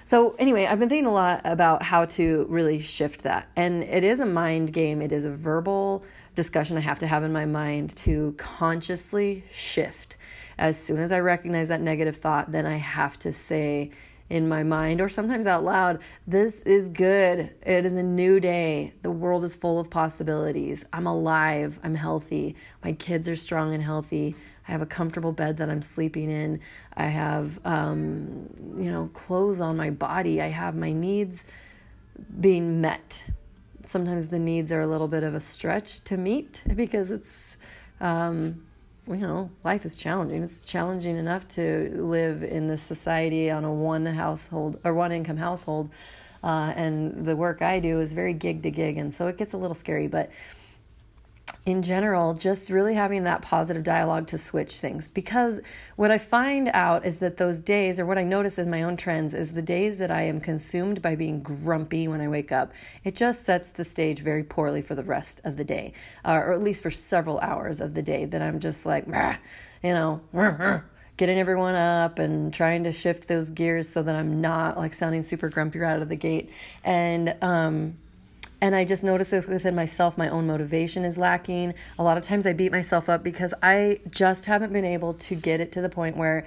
So 0.04 0.34
anyway 0.38 0.66
i've 0.66 0.78
been 0.78 0.88
thinking 0.88 1.06
a 1.06 1.12
lot 1.12 1.40
about 1.44 1.82
how 1.82 2.04
to 2.06 2.46
really 2.48 2.80
shift 2.80 3.22
that. 3.22 3.48
And 3.56 3.84
it 3.84 4.04
is 4.04 4.20
a 4.20 4.26
mind 4.26 4.72
game. 4.72 5.00
It 5.00 5.12
is 5.12 5.24
a 5.24 5.30
verbal 5.30 6.04
discussion 6.34 6.76
I 6.76 6.80
have 6.80 6.98
to 7.00 7.06
have 7.06 7.24
in 7.24 7.32
my 7.32 7.46
mind 7.46 7.96
to 7.96 8.34
consciously 8.36 9.44
shift. 9.50 10.16
As 10.58 10.82
soon 10.82 10.98
as 10.98 11.12
I 11.12 11.20
recognize 11.20 11.68
that 11.68 11.80
negative 11.80 12.16
thought, 12.16 12.52
then 12.52 12.66
I 12.66 12.76
have 12.76 13.18
to 13.20 13.32
say 13.32 13.90
in 14.28 14.48
my 14.48 14.62
mind 14.62 15.00
or 15.00 15.08
sometimes 15.08 15.46
out 15.46 15.64
loud, 15.64 16.00
This 16.26 16.60
is 16.62 16.88
good. 16.88 17.50
It 17.62 17.86
is 17.86 17.94
a 17.94 18.02
new 18.02 18.40
day. 18.40 18.94
The 19.02 19.10
world 19.10 19.44
is 19.44 19.54
full 19.54 19.78
of 19.78 19.88
possibilities. 19.90 20.84
I'm 20.92 21.06
alive. 21.06 21.78
I'm 21.82 21.94
healthy. 21.94 22.56
My 22.82 22.92
kids 22.92 23.28
are 23.28 23.36
strong 23.36 23.72
and 23.72 23.82
healthy. 23.82 24.34
I 24.68 24.72
have 24.72 24.82
a 24.82 24.86
comfortable 24.86 25.32
bed 25.32 25.58
that 25.58 25.70
I'm 25.70 25.82
sleeping 25.82 26.30
in. 26.30 26.60
I 26.96 27.06
have, 27.06 27.60
um, 27.64 28.48
you 28.76 28.90
know, 28.90 29.10
clothes 29.14 29.60
on 29.60 29.76
my 29.76 29.90
body. 29.90 30.42
I 30.42 30.48
have 30.48 30.74
my 30.74 30.92
needs 30.92 31.44
being 32.40 32.80
met. 32.80 33.22
Sometimes 33.86 34.28
the 34.28 34.40
needs 34.40 34.72
are 34.72 34.80
a 34.80 34.86
little 34.88 35.06
bit 35.06 35.22
of 35.22 35.34
a 35.34 35.40
stretch 35.40 36.02
to 36.04 36.16
meet 36.16 36.64
because 36.74 37.12
it's, 37.12 37.56
um, 38.00 38.65
you 39.08 39.16
know, 39.16 39.50
life 39.64 39.84
is 39.84 39.96
challenging. 39.96 40.42
It's 40.42 40.62
challenging 40.62 41.16
enough 41.16 41.46
to 41.48 41.90
live 41.96 42.42
in 42.42 42.68
this 42.68 42.82
society 42.82 43.50
on 43.50 43.64
a 43.64 43.72
one 43.72 44.06
household 44.06 44.80
or 44.84 44.94
one 44.94 45.12
income 45.12 45.36
household. 45.36 45.90
Uh, 46.42 46.72
and 46.76 47.24
the 47.24 47.36
work 47.36 47.62
I 47.62 47.80
do 47.80 48.00
is 48.00 48.12
very 48.12 48.34
gig 48.34 48.62
to 48.64 48.70
gig. 48.70 48.98
And 48.98 49.14
so 49.14 49.26
it 49.26 49.36
gets 49.36 49.52
a 49.52 49.56
little 49.56 49.74
scary. 49.74 50.06
But 50.06 50.30
in 51.66 51.82
general, 51.82 52.32
just 52.32 52.70
really 52.70 52.94
having 52.94 53.24
that 53.24 53.42
positive 53.42 53.82
dialogue 53.82 54.28
to 54.28 54.38
switch 54.38 54.78
things. 54.78 55.08
Because 55.08 55.60
what 55.96 56.12
I 56.12 56.18
find 56.18 56.70
out 56.72 57.04
is 57.04 57.18
that 57.18 57.38
those 57.38 57.60
days, 57.60 57.98
or 57.98 58.06
what 58.06 58.18
I 58.18 58.22
notice 58.22 58.56
in 58.56 58.70
my 58.70 58.84
own 58.84 58.96
trends, 58.96 59.34
is 59.34 59.52
the 59.52 59.62
days 59.62 59.98
that 59.98 60.12
I 60.12 60.22
am 60.22 60.40
consumed 60.40 61.02
by 61.02 61.16
being 61.16 61.42
grumpy 61.42 62.06
when 62.06 62.20
I 62.20 62.28
wake 62.28 62.52
up, 62.52 62.72
it 63.02 63.16
just 63.16 63.42
sets 63.42 63.70
the 63.70 63.84
stage 63.84 64.20
very 64.20 64.44
poorly 64.44 64.80
for 64.80 64.94
the 64.94 65.02
rest 65.02 65.40
of 65.42 65.56
the 65.56 65.64
day, 65.64 65.92
uh, 66.24 66.34
or 66.34 66.52
at 66.52 66.62
least 66.62 66.84
for 66.84 66.90
several 66.92 67.40
hours 67.40 67.80
of 67.80 67.94
the 67.94 68.02
day 68.02 68.26
that 68.26 68.40
I'm 68.40 68.60
just 68.60 68.86
like, 68.86 69.06
you 69.82 69.92
know, 69.92 70.20
getting 71.16 71.38
everyone 71.38 71.74
up 71.74 72.20
and 72.20 72.54
trying 72.54 72.84
to 72.84 72.92
shift 72.92 73.26
those 73.26 73.50
gears 73.50 73.88
so 73.88 74.04
that 74.04 74.14
I'm 74.14 74.40
not 74.40 74.76
like 74.76 74.94
sounding 74.94 75.24
super 75.24 75.48
grumpy 75.48 75.80
right 75.80 75.94
out 75.94 76.02
of 76.02 76.08
the 76.08 76.16
gate. 76.16 76.48
And, 76.84 77.34
um, 77.42 77.96
and 78.66 78.74
I 78.74 78.84
just 78.84 79.04
notice 79.04 79.32
it 79.32 79.48
within 79.48 79.76
myself, 79.76 80.18
my 80.18 80.28
own 80.28 80.48
motivation 80.48 81.04
is 81.04 81.16
lacking. 81.16 81.72
A 82.00 82.02
lot 82.02 82.16
of 82.16 82.24
times 82.24 82.46
I 82.46 82.52
beat 82.52 82.72
myself 82.72 83.08
up 83.08 83.22
because 83.22 83.54
I 83.62 84.00
just 84.10 84.46
haven't 84.46 84.72
been 84.72 84.84
able 84.84 85.14
to 85.14 85.36
get 85.36 85.60
it 85.60 85.70
to 85.72 85.80
the 85.80 85.88
point 85.88 86.16
where 86.16 86.44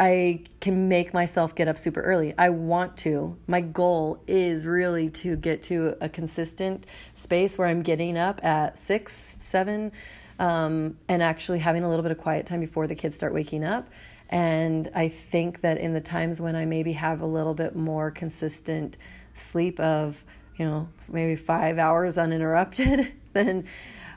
I 0.00 0.40
can 0.60 0.88
make 0.88 1.14
myself 1.14 1.54
get 1.54 1.68
up 1.68 1.78
super 1.78 2.00
early. 2.00 2.34
I 2.36 2.48
want 2.48 2.96
to. 2.98 3.36
My 3.46 3.60
goal 3.60 4.20
is 4.26 4.66
really 4.66 5.08
to 5.10 5.36
get 5.36 5.62
to 5.64 5.96
a 6.00 6.08
consistent 6.08 6.84
space 7.14 7.56
where 7.56 7.68
I'm 7.68 7.82
getting 7.82 8.18
up 8.18 8.44
at 8.44 8.76
six, 8.76 9.38
seven, 9.40 9.92
um, 10.40 10.98
and 11.08 11.22
actually 11.22 11.60
having 11.60 11.84
a 11.84 11.88
little 11.88 12.02
bit 12.02 12.10
of 12.10 12.18
quiet 12.18 12.44
time 12.44 12.58
before 12.58 12.88
the 12.88 12.96
kids 12.96 13.14
start 13.14 13.32
waking 13.32 13.62
up. 13.62 13.88
And 14.28 14.90
I 14.96 15.06
think 15.06 15.60
that 15.60 15.78
in 15.78 15.94
the 15.94 16.00
times 16.00 16.40
when 16.40 16.56
I 16.56 16.64
maybe 16.64 16.94
have 16.94 17.20
a 17.20 17.26
little 17.26 17.54
bit 17.54 17.76
more 17.76 18.10
consistent 18.10 18.96
sleep 19.32 19.78
of 19.78 20.24
you 20.56 20.64
know, 20.64 20.88
maybe 21.08 21.36
five 21.36 21.78
hours 21.78 22.18
uninterrupted, 22.18 23.12
then 23.32 23.66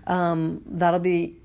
um, 0.08 0.62
that'll 0.66 1.00
be 1.00 1.38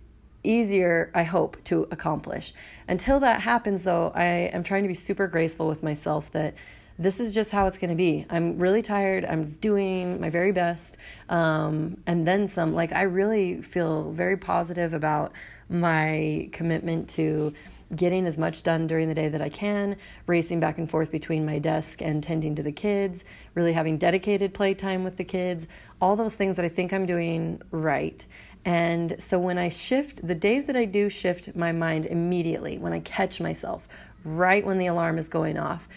easier, 0.42 1.10
I 1.14 1.24
hope, 1.24 1.62
to 1.64 1.86
accomplish. 1.90 2.52
Until 2.88 3.20
that 3.20 3.42
happens, 3.42 3.84
though, 3.84 4.12
I 4.14 4.24
am 4.24 4.64
trying 4.64 4.82
to 4.82 4.88
be 4.88 4.94
super 4.94 5.26
graceful 5.26 5.68
with 5.68 5.82
myself 5.82 6.30
that 6.32 6.54
this 6.98 7.18
is 7.18 7.34
just 7.34 7.50
how 7.50 7.66
it's 7.66 7.78
going 7.78 7.90
to 7.90 7.96
be. 7.96 8.26
I'm 8.28 8.58
really 8.58 8.82
tired. 8.82 9.24
I'm 9.24 9.52
doing 9.62 10.20
my 10.20 10.28
very 10.28 10.52
best. 10.52 10.98
Um, 11.30 11.96
and 12.06 12.26
then 12.26 12.46
some. 12.46 12.74
Like, 12.74 12.92
I 12.92 13.02
really 13.02 13.62
feel 13.62 14.12
very 14.12 14.36
positive 14.36 14.92
about 14.92 15.32
my 15.68 16.50
commitment 16.52 17.08
to 17.10 17.54
getting 17.94 18.26
as 18.26 18.38
much 18.38 18.62
done 18.62 18.86
during 18.86 19.08
the 19.08 19.14
day 19.14 19.28
that 19.28 19.42
I 19.42 19.48
can, 19.48 19.96
racing 20.26 20.60
back 20.60 20.78
and 20.78 20.88
forth 20.88 21.10
between 21.10 21.44
my 21.44 21.58
desk 21.58 22.00
and 22.00 22.22
tending 22.22 22.54
to 22.54 22.62
the 22.62 22.72
kids, 22.72 23.24
really 23.54 23.72
having 23.72 23.98
dedicated 23.98 24.54
playtime 24.54 25.04
with 25.04 25.16
the 25.16 25.24
kids, 25.24 25.66
all 26.00 26.16
those 26.16 26.36
things 26.36 26.56
that 26.56 26.64
I 26.64 26.68
think 26.68 26.92
I'm 26.92 27.06
doing 27.06 27.60
right. 27.70 28.24
And 28.64 29.16
so 29.20 29.38
when 29.38 29.58
I 29.58 29.68
shift, 29.70 30.26
the 30.26 30.34
days 30.34 30.66
that 30.66 30.76
I 30.76 30.84
do 30.84 31.08
shift 31.08 31.56
my 31.56 31.72
mind 31.72 32.06
immediately, 32.06 32.78
when 32.78 32.92
I 32.92 33.00
catch 33.00 33.40
myself 33.40 33.88
right 34.22 34.64
when 34.64 34.78
the 34.78 34.86
alarm 34.86 35.18
is 35.18 35.28
going 35.28 35.58
off, 35.58 35.88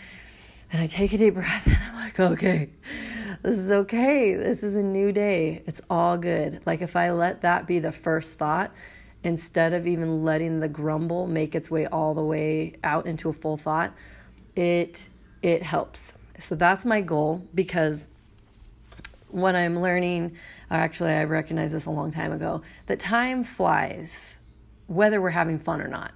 and 0.72 0.82
I 0.82 0.88
take 0.88 1.14
a 1.14 1.18
deep 1.18 1.36
breath 1.36 1.68
and 1.68 1.78
I'm 1.78 1.96
like, 1.96 2.20
okay, 2.20 2.70
this 3.44 3.58
is 3.58 3.72
okay. 3.72 4.34
This 4.34 4.64
is 4.64 4.76
a 4.76 4.82
new 4.82 5.12
day. 5.12 5.62
It's 5.68 5.82
all 5.90 6.18
good. 6.18 6.62
Like 6.66 6.82
if 6.82 6.96
I 6.96 7.12
let 7.12 7.42
that 7.42 7.68
be 7.68 7.80
the 7.80 7.92
first 7.92 8.40
thought, 8.40 8.74
instead 9.24 9.74
of 9.74 9.88
even 9.88 10.24
letting 10.24 10.60
the 10.60 10.68
grumble 10.68 11.28
make 11.28 11.56
its 11.56 11.72
way 11.72 11.86
all 11.88 12.14
the 12.14 12.24
way 12.24 12.76
out 12.84 13.06
into 13.06 13.30
a 13.30 13.34
full 13.34 13.58
thought, 13.58 13.94
it 14.56 15.10
it 15.42 15.64
helps. 15.64 16.14
So 16.40 16.56
that's 16.56 16.86
my 16.86 17.02
goal 17.02 17.46
because 17.54 18.08
what 19.30 19.56
I'm 19.56 19.80
learning, 19.80 20.38
actually 20.70 21.12
I 21.12 21.24
recognized 21.24 21.74
this 21.74 21.86
a 21.86 21.92
long 21.92 22.12
time 22.12 22.32
ago, 22.32 22.62
that 22.88 23.00
time 23.00 23.44
flies 23.44 24.36
whether 24.88 25.22
we're 25.22 25.32
having 25.32 25.58
fun 25.58 25.82
or 25.82 25.88
not. 25.88 26.12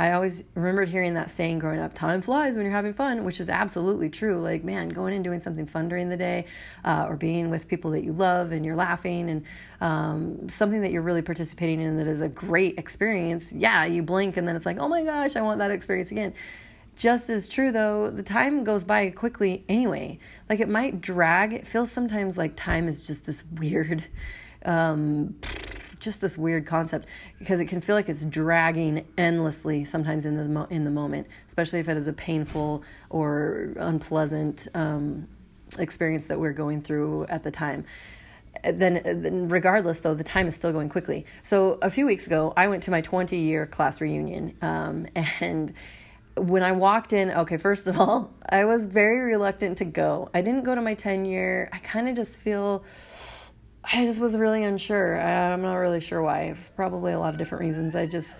I 0.00 0.12
always 0.12 0.44
remembered 0.54 0.88
hearing 0.88 1.12
that 1.12 1.30
saying 1.30 1.58
growing 1.58 1.78
up 1.78 1.92
time 1.92 2.22
flies 2.22 2.56
when 2.56 2.64
you're 2.64 2.74
having 2.74 2.94
fun, 2.94 3.22
which 3.22 3.38
is 3.38 3.50
absolutely 3.50 4.08
true. 4.08 4.40
Like, 4.40 4.64
man, 4.64 4.88
going 4.88 5.12
and 5.12 5.22
doing 5.22 5.40
something 5.40 5.66
fun 5.66 5.90
during 5.90 6.08
the 6.08 6.16
day 6.16 6.46
uh, 6.86 7.04
or 7.06 7.16
being 7.16 7.50
with 7.50 7.68
people 7.68 7.90
that 7.90 8.02
you 8.02 8.14
love 8.14 8.50
and 8.50 8.64
you're 8.64 8.76
laughing 8.76 9.28
and 9.28 9.44
um, 9.82 10.48
something 10.48 10.80
that 10.80 10.90
you're 10.90 11.02
really 11.02 11.20
participating 11.20 11.82
in 11.82 11.98
that 11.98 12.06
is 12.06 12.22
a 12.22 12.30
great 12.30 12.78
experience. 12.78 13.52
Yeah, 13.52 13.84
you 13.84 14.02
blink 14.02 14.38
and 14.38 14.48
then 14.48 14.56
it's 14.56 14.64
like, 14.64 14.78
oh 14.78 14.88
my 14.88 15.04
gosh, 15.04 15.36
I 15.36 15.42
want 15.42 15.58
that 15.58 15.70
experience 15.70 16.10
again. 16.10 16.32
Just 16.96 17.28
as 17.28 17.46
true 17.46 17.70
though, 17.70 18.08
the 18.10 18.22
time 18.22 18.64
goes 18.64 18.84
by 18.84 19.10
quickly 19.10 19.66
anyway. 19.68 20.18
Like, 20.48 20.60
it 20.60 20.70
might 20.70 21.02
drag. 21.02 21.52
It 21.52 21.66
feels 21.66 21.92
sometimes 21.92 22.38
like 22.38 22.56
time 22.56 22.88
is 22.88 23.06
just 23.06 23.26
this 23.26 23.44
weird. 23.52 24.06
Um, 24.64 25.36
just 26.00 26.20
this 26.20 26.36
weird 26.36 26.66
concept 26.66 27.06
because 27.38 27.60
it 27.60 27.66
can 27.66 27.80
feel 27.80 27.94
like 27.94 28.08
it's 28.08 28.24
dragging 28.24 29.06
endlessly 29.16 29.84
sometimes 29.84 30.24
in 30.24 30.36
the 30.36 30.46
mo- 30.46 30.66
in 30.70 30.84
the 30.84 30.90
moment, 30.90 31.26
especially 31.46 31.78
if 31.78 31.88
it 31.88 31.96
is 31.96 32.08
a 32.08 32.12
painful 32.12 32.82
or 33.10 33.74
unpleasant 33.76 34.66
um, 34.74 35.28
experience 35.78 36.26
that 36.26 36.40
we're 36.40 36.52
going 36.52 36.80
through 36.80 37.26
at 37.26 37.42
the 37.42 37.50
time. 37.50 37.84
Then, 38.64 39.00
then, 39.04 39.48
regardless, 39.48 40.00
though, 40.00 40.14
the 40.14 40.24
time 40.24 40.48
is 40.48 40.56
still 40.56 40.72
going 40.72 40.88
quickly. 40.88 41.24
So, 41.42 41.78
a 41.82 41.88
few 41.88 42.04
weeks 42.04 42.26
ago, 42.26 42.52
I 42.56 42.66
went 42.66 42.82
to 42.82 42.90
my 42.90 43.00
20 43.00 43.36
year 43.36 43.64
class 43.66 44.00
reunion, 44.00 44.56
um, 44.60 45.06
and 45.40 45.72
when 46.36 46.62
I 46.62 46.72
walked 46.72 47.12
in, 47.12 47.30
okay, 47.30 47.56
first 47.56 47.86
of 47.86 47.98
all, 47.98 48.32
I 48.48 48.64
was 48.64 48.86
very 48.86 49.20
reluctant 49.20 49.78
to 49.78 49.84
go. 49.84 50.30
I 50.34 50.40
didn't 50.40 50.64
go 50.64 50.74
to 50.74 50.80
my 50.80 50.94
10 50.94 51.24
year. 51.24 51.68
I 51.72 51.78
kind 51.78 52.08
of 52.08 52.16
just 52.16 52.38
feel 52.38 52.84
I 53.84 54.04
just 54.04 54.20
was 54.20 54.36
really 54.36 54.62
unsure. 54.62 55.20
I'm 55.20 55.62
not 55.62 55.76
really 55.76 56.00
sure 56.00 56.22
why. 56.22 56.54
Probably 56.76 57.12
a 57.12 57.18
lot 57.18 57.32
of 57.34 57.38
different 57.38 57.62
reasons. 57.62 57.96
I 57.96 58.06
just, 58.06 58.36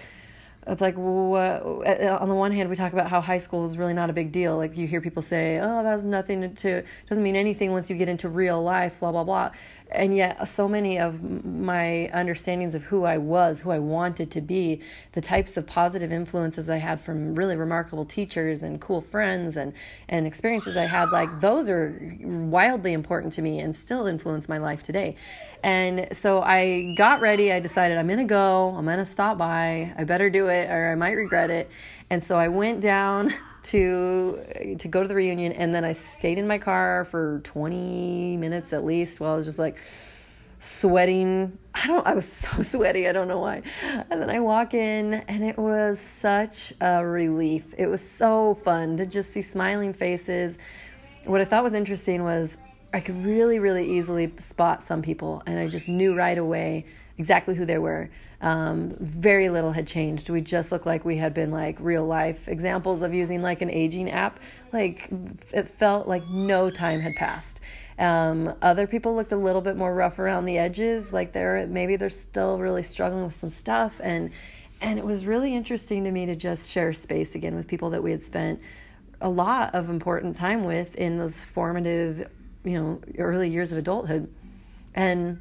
it's 0.66 0.80
like, 0.80 0.94
what, 0.96 1.62
on 1.62 2.28
the 2.28 2.34
one 2.34 2.52
hand, 2.52 2.68
we 2.68 2.76
talk 2.76 2.92
about 2.92 3.08
how 3.08 3.20
high 3.20 3.38
school 3.38 3.64
is 3.64 3.78
really 3.78 3.94
not 3.94 4.10
a 4.10 4.12
big 4.12 4.30
deal. 4.30 4.56
Like 4.56 4.76
you 4.76 4.86
hear 4.86 5.00
people 5.00 5.22
say, 5.22 5.58
oh, 5.58 5.82
that 5.82 5.92
was 5.92 6.04
nothing 6.04 6.54
to, 6.54 6.82
doesn't 7.08 7.24
mean 7.24 7.36
anything 7.36 7.72
once 7.72 7.88
you 7.88 7.96
get 7.96 8.08
into 8.08 8.28
real 8.28 8.62
life, 8.62 9.00
blah, 9.00 9.10
blah, 9.10 9.24
blah 9.24 9.50
and 9.92 10.16
yet 10.16 10.46
so 10.46 10.68
many 10.68 10.98
of 10.98 11.22
my 11.44 12.10
understandings 12.12 12.74
of 12.74 12.84
who 12.84 13.04
I 13.04 13.18
was, 13.18 13.60
who 13.60 13.70
I 13.70 13.78
wanted 13.78 14.30
to 14.32 14.40
be, 14.40 14.80
the 15.12 15.20
types 15.20 15.56
of 15.56 15.66
positive 15.66 16.12
influences 16.12 16.70
I 16.70 16.76
had 16.76 17.00
from 17.00 17.34
really 17.34 17.56
remarkable 17.56 18.04
teachers 18.04 18.62
and 18.62 18.80
cool 18.80 19.00
friends 19.00 19.56
and 19.56 19.72
and 20.08 20.26
experiences 20.26 20.76
I 20.76 20.86
had, 20.86 21.10
like 21.10 21.40
those 21.40 21.68
are 21.68 22.18
wildly 22.22 22.92
important 22.92 23.32
to 23.34 23.42
me 23.42 23.58
and 23.58 23.74
still 23.74 24.06
influence 24.06 24.48
my 24.48 24.58
life 24.58 24.82
today. 24.82 25.16
And 25.62 26.08
so 26.12 26.42
I 26.42 26.94
got 26.96 27.20
ready. 27.20 27.52
I 27.52 27.60
decided 27.60 27.98
I'm 27.98 28.08
gonna 28.08 28.24
go. 28.24 28.74
I'm 28.76 28.86
gonna 28.86 29.04
stop 29.04 29.38
by. 29.38 29.92
I 29.96 30.04
better 30.04 30.30
do 30.30 30.48
it, 30.48 30.70
or 30.70 30.90
I 30.90 30.94
might 30.94 31.12
regret 31.12 31.50
it. 31.50 31.70
And 32.08 32.22
so 32.22 32.36
I 32.36 32.48
went 32.48 32.80
down 32.80 33.32
to 33.62 34.76
to 34.78 34.88
go 34.88 35.02
to 35.02 35.08
the 35.08 35.14
reunion 35.14 35.52
and 35.52 35.74
then 35.74 35.84
I 35.84 35.92
stayed 35.92 36.38
in 36.38 36.46
my 36.46 36.58
car 36.58 37.04
for 37.04 37.40
20 37.44 38.38
minutes 38.38 38.72
at 38.72 38.84
least 38.84 39.20
while 39.20 39.32
I 39.32 39.36
was 39.36 39.44
just 39.44 39.58
like 39.58 39.78
sweating. 40.58 41.58
I 41.74 41.86
don't 41.86 42.06
I 42.06 42.14
was 42.14 42.30
so 42.32 42.62
sweaty, 42.62 43.08
I 43.08 43.12
don't 43.12 43.28
know 43.28 43.38
why. 43.38 43.62
And 43.82 44.22
then 44.22 44.30
I 44.30 44.40
walk 44.40 44.74
in 44.74 45.14
and 45.14 45.44
it 45.44 45.58
was 45.58 46.00
such 46.00 46.72
a 46.80 47.04
relief. 47.04 47.74
It 47.76 47.86
was 47.86 48.08
so 48.08 48.54
fun 48.54 48.96
to 48.96 49.06
just 49.06 49.30
see 49.30 49.42
smiling 49.42 49.92
faces. 49.92 50.56
What 51.24 51.40
I 51.40 51.44
thought 51.44 51.62
was 51.62 51.74
interesting 51.74 52.24
was 52.24 52.56
I 52.92 53.00
could 53.00 53.24
really 53.24 53.58
really 53.58 53.96
easily 53.96 54.32
spot 54.38 54.82
some 54.82 55.02
people 55.02 55.42
and 55.46 55.58
I 55.58 55.68
just 55.68 55.88
knew 55.88 56.14
right 56.14 56.38
away 56.38 56.86
exactly 57.18 57.54
who 57.54 57.66
they 57.66 57.78
were. 57.78 58.10
Um, 58.42 58.96
very 58.98 59.50
little 59.50 59.72
had 59.72 59.86
changed. 59.86 60.30
We 60.30 60.40
just 60.40 60.72
looked 60.72 60.86
like 60.86 61.04
we 61.04 61.18
had 61.18 61.34
been 61.34 61.50
like 61.50 61.76
real 61.78 62.06
life 62.06 62.48
examples 62.48 63.02
of 63.02 63.12
using 63.12 63.42
like 63.42 63.60
an 63.60 63.70
aging 63.70 64.10
app. 64.10 64.40
Like 64.72 65.08
it 65.52 65.68
felt 65.68 66.08
like 66.08 66.26
no 66.28 66.70
time 66.70 67.00
had 67.00 67.14
passed. 67.16 67.60
Um, 67.98 68.54
other 68.62 68.86
people 68.86 69.14
looked 69.14 69.32
a 69.32 69.36
little 69.36 69.60
bit 69.60 69.76
more 69.76 69.94
rough 69.94 70.18
around 70.18 70.46
the 70.46 70.56
edges, 70.56 71.12
like 71.12 71.32
they're 71.32 71.66
maybe 71.66 71.96
they're 71.96 72.08
still 72.08 72.58
really 72.58 72.82
struggling 72.82 73.24
with 73.24 73.36
some 73.36 73.50
stuff 73.50 74.00
and 74.02 74.30
and 74.80 74.98
it 74.98 75.04
was 75.04 75.26
really 75.26 75.54
interesting 75.54 76.04
to 76.04 76.10
me 76.10 76.24
to 76.24 76.34
just 76.34 76.70
share 76.70 76.94
space 76.94 77.34
again 77.34 77.54
with 77.54 77.66
people 77.66 77.90
that 77.90 78.02
we 78.02 78.10
had 78.10 78.24
spent 78.24 78.60
a 79.20 79.28
lot 79.28 79.74
of 79.74 79.90
important 79.90 80.36
time 80.36 80.64
with 80.64 80.94
in 80.94 81.18
those 81.18 81.38
formative, 81.38 82.26
you 82.64 82.80
know, 82.80 83.00
early 83.18 83.48
years 83.48 83.72
of 83.72 83.78
adulthood. 83.78 84.32
And 84.94 85.40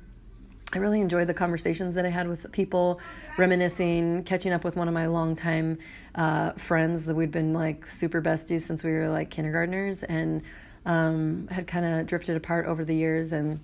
I 0.73 0.77
really 0.77 1.01
enjoyed 1.01 1.27
the 1.27 1.33
conversations 1.33 1.95
that 1.95 2.05
I 2.05 2.09
had 2.09 2.27
with 2.27 2.51
people, 2.51 2.99
reminiscing, 3.37 4.23
catching 4.23 4.51
up 4.51 4.63
with 4.63 4.75
one 4.75 4.87
of 4.87 4.93
my 4.93 5.07
longtime 5.07 5.79
uh, 6.15 6.51
friends 6.51 7.05
that 7.05 7.15
we'd 7.15 7.31
been 7.31 7.53
like 7.53 7.89
super 7.89 8.21
besties 8.21 8.61
since 8.61 8.83
we 8.83 8.91
were 8.91 9.09
like 9.09 9.29
kindergartners 9.29 10.03
and 10.03 10.43
um, 10.85 11.47
had 11.49 11.67
kind 11.67 11.85
of 11.85 12.07
drifted 12.07 12.37
apart 12.37 12.67
over 12.67 12.85
the 12.85 12.95
years. 12.95 13.33
And 13.33 13.59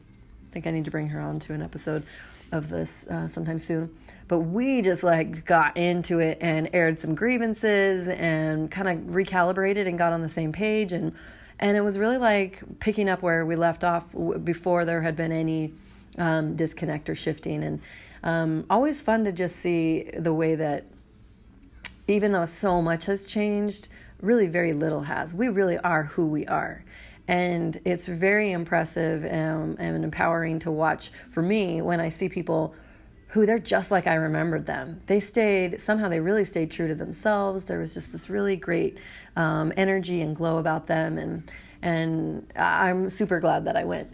I 0.49 0.53
think 0.53 0.67
I 0.67 0.71
need 0.71 0.85
to 0.85 0.91
bring 0.91 1.09
her 1.09 1.21
on 1.21 1.39
to 1.39 1.53
an 1.53 1.61
episode 1.61 2.03
of 2.51 2.69
this 2.69 3.05
uh, 3.07 3.27
sometime 3.27 3.59
soon 3.59 3.95
but 4.27 4.39
we 4.39 4.81
just 4.81 5.03
like 5.03 5.45
got 5.45 5.77
into 5.77 6.19
it 6.19 6.37
and 6.41 6.69
aired 6.73 6.99
some 6.99 7.15
grievances 7.15 8.07
and 8.07 8.71
kind 8.71 8.87
of 8.87 9.13
recalibrated 9.13 9.87
and 9.87 9.97
got 9.97 10.13
on 10.13 10.21
the 10.21 10.29
same 10.29 10.51
page 10.51 10.91
and 10.91 11.13
and 11.59 11.77
it 11.77 11.81
was 11.81 11.97
really 11.97 12.17
like 12.17 12.61
picking 12.79 13.09
up 13.09 13.21
where 13.21 13.45
we 13.45 13.55
left 13.55 13.83
off 13.83 14.05
before 14.43 14.85
there 14.85 15.01
had 15.01 15.15
been 15.15 15.31
any 15.31 15.73
um, 16.17 16.55
disconnect 16.55 17.09
or 17.09 17.15
shifting. 17.15 17.63
And 17.63 17.81
um, 18.23 18.65
always 18.69 19.01
fun 19.01 19.23
to 19.25 19.31
just 19.31 19.55
see 19.55 20.09
the 20.17 20.33
way 20.33 20.55
that 20.55 20.85
even 22.07 22.31
though 22.31 22.45
so 22.45 22.81
much 22.81 23.05
has 23.05 23.25
changed 23.25 23.87
really 24.21 24.47
very 24.47 24.73
little 24.73 25.01
has. 25.01 25.33
We 25.33 25.47
really 25.47 25.77
are 25.77 26.03
who 26.03 26.25
we 26.25 26.45
are. 26.47 26.83
And 27.27 27.79
it's 27.85 28.05
very 28.05 28.51
impressive 28.51 29.23
um, 29.23 29.75
and 29.79 30.03
empowering 30.03 30.59
to 30.59 30.71
watch 30.71 31.11
for 31.31 31.41
me 31.41 31.81
when 31.81 31.99
i 31.99 32.09
see 32.09 32.29
people 32.29 32.75
who 33.35 33.45
they're 33.45 33.59
just 33.59 33.91
like 33.91 34.07
I 34.07 34.13
remembered 34.13 34.65
them. 34.65 35.01
They 35.07 35.19
stayed, 35.19 35.81
somehow 35.81 36.07
they 36.07 36.21
really 36.21 36.45
stayed 36.45 36.71
true 36.71 36.87
to 36.87 36.95
themselves. 36.95 37.65
There 37.65 37.79
was 37.79 37.93
just 37.93 38.13
this 38.13 38.29
really 38.29 38.55
great 38.55 38.97
um, 39.35 39.73
energy 39.75 40.21
and 40.21 40.33
glow 40.33 40.57
about 40.57 40.87
them. 40.87 41.17
And, 41.17 41.51
and 41.81 42.49
I'm 42.55 43.09
super 43.09 43.41
glad 43.41 43.65
that 43.65 43.75
I 43.75 43.83
went. 43.83 44.13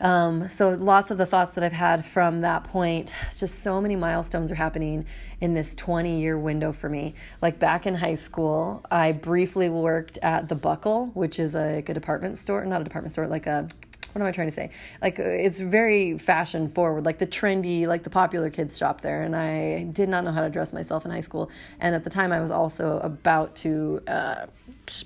Um, 0.00 0.48
so 0.48 0.70
lots 0.70 1.10
of 1.10 1.18
the 1.18 1.26
thoughts 1.26 1.56
that 1.56 1.64
I've 1.64 1.72
had 1.72 2.04
from 2.04 2.42
that 2.42 2.62
point, 2.62 3.12
just 3.36 3.64
so 3.64 3.80
many 3.80 3.96
milestones 3.96 4.52
are 4.52 4.56
happening 4.56 5.06
in 5.40 5.54
this 5.54 5.74
20 5.74 6.20
year 6.20 6.38
window 6.38 6.72
for 6.72 6.88
me. 6.88 7.14
Like 7.42 7.58
back 7.58 7.84
in 7.84 7.96
high 7.96 8.14
school, 8.14 8.84
I 8.92 9.10
briefly 9.10 9.68
worked 9.68 10.18
at 10.22 10.48
the 10.48 10.54
Buckle, 10.54 11.06
which 11.14 11.40
is 11.40 11.54
like 11.54 11.88
a 11.88 11.94
department 11.94 12.38
store, 12.38 12.64
not 12.64 12.80
a 12.80 12.84
department 12.84 13.10
store, 13.10 13.26
like 13.26 13.48
a 13.48 13.66
what 14.16 14.22
am 14.22 14.28
I 14.28 14.32
trying 14.32 14.48
to 14.48 14.52
say? 14.52 14.70
Like 15.02 15.18
it's 15.18 15.60
very 15.60 16.16
fashion 16.16 16.70
forward, 16.70 17.04
like 17.04 17.18
the 17.18 17.26
trendy, 17.26 17.86
like 17.86 18.02
the 18.02 18.08
popular 18.08 18.48
kids 18.48 18.78
shop 18.78 19.02
there. 19.02 19.20
And 19.20 19.36
I 19.36 19.82
did 19.92 20.08
not 20.08 20.24
know 20.24 20.32
how 20.32 20.40
to 20.40 20.48
dress 20.48 20.72
myself 20.72 21.04
in 21.04 21.10
high 21.10 21.20
school. 21.20 21.50
And 21.80 21.94
at 21.94 22.02
the 22.02 22.08
time, 22.08 22.32
I 22.32 22.40
was 22.40 22.50
also 22.50 22.98
about 23.00 23.54
to 23.56 24.00
uh, 24.08 24.46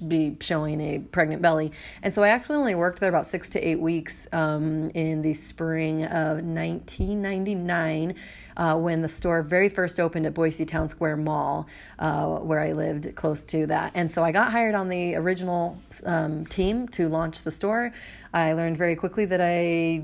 be 0.07 0.37
showing 0.41 0.81
a 0.81 1.01
pregnant 1.01 1.43
belly. 1.43 1.73
And 2.05 2.15
so 2.15 2.23
I 2.23 2.29
actually 2.29 2.59
only 2.59 2.77
worked 2.77 3.01
there 3.01 3.09
about 3.09 3.27
six 3.27 3.49
to 3.51 3.61
eight 3.61 3.81
weeks 3.81 4.29
um, 4.33 4.91
in 4.91 5.23
the 5.23 5.35
spring 5.35 6.05
of 6.05 6.45
1999 6.45 8.15
uh, 8.57 8.77
when 8.77 9.01
the 9.01 9.09
store 9.09 9.43
very 9.43 9.69
first 9.69 9.99
opened 9.99 10.27
at 10.27 10.35
Boise 10.35 10.67
Town 10.67 10.87
Square 10.87 11.17
Mall, 11.17 11.67
uh, 11.99 12.27
where 12.27 12.61
I 12.61 12.73
lived 12.73 13.15
close 13.15 13.43
to 13.45 13.67
that. 13.67 13.93
And 13.95 14.13
so 14.13 14.23
I 14.23 14.33
got 14.33 14.53
hired 14.53 14.75
on 14.75 14.89
the 14.89 15.15
original 15.15 15.79
um, 16.05 16.45
team 16.47 16.87
to 16.89 17.09
launch 17.09 17.43
the 17.43 17.51
store. 17.51 17.93
I 18.33 18.53
learned 18.53 18.77
very 18.79 18.95
quickly 18.97 19.25
that 19.27 19.41
I 19.41 20.03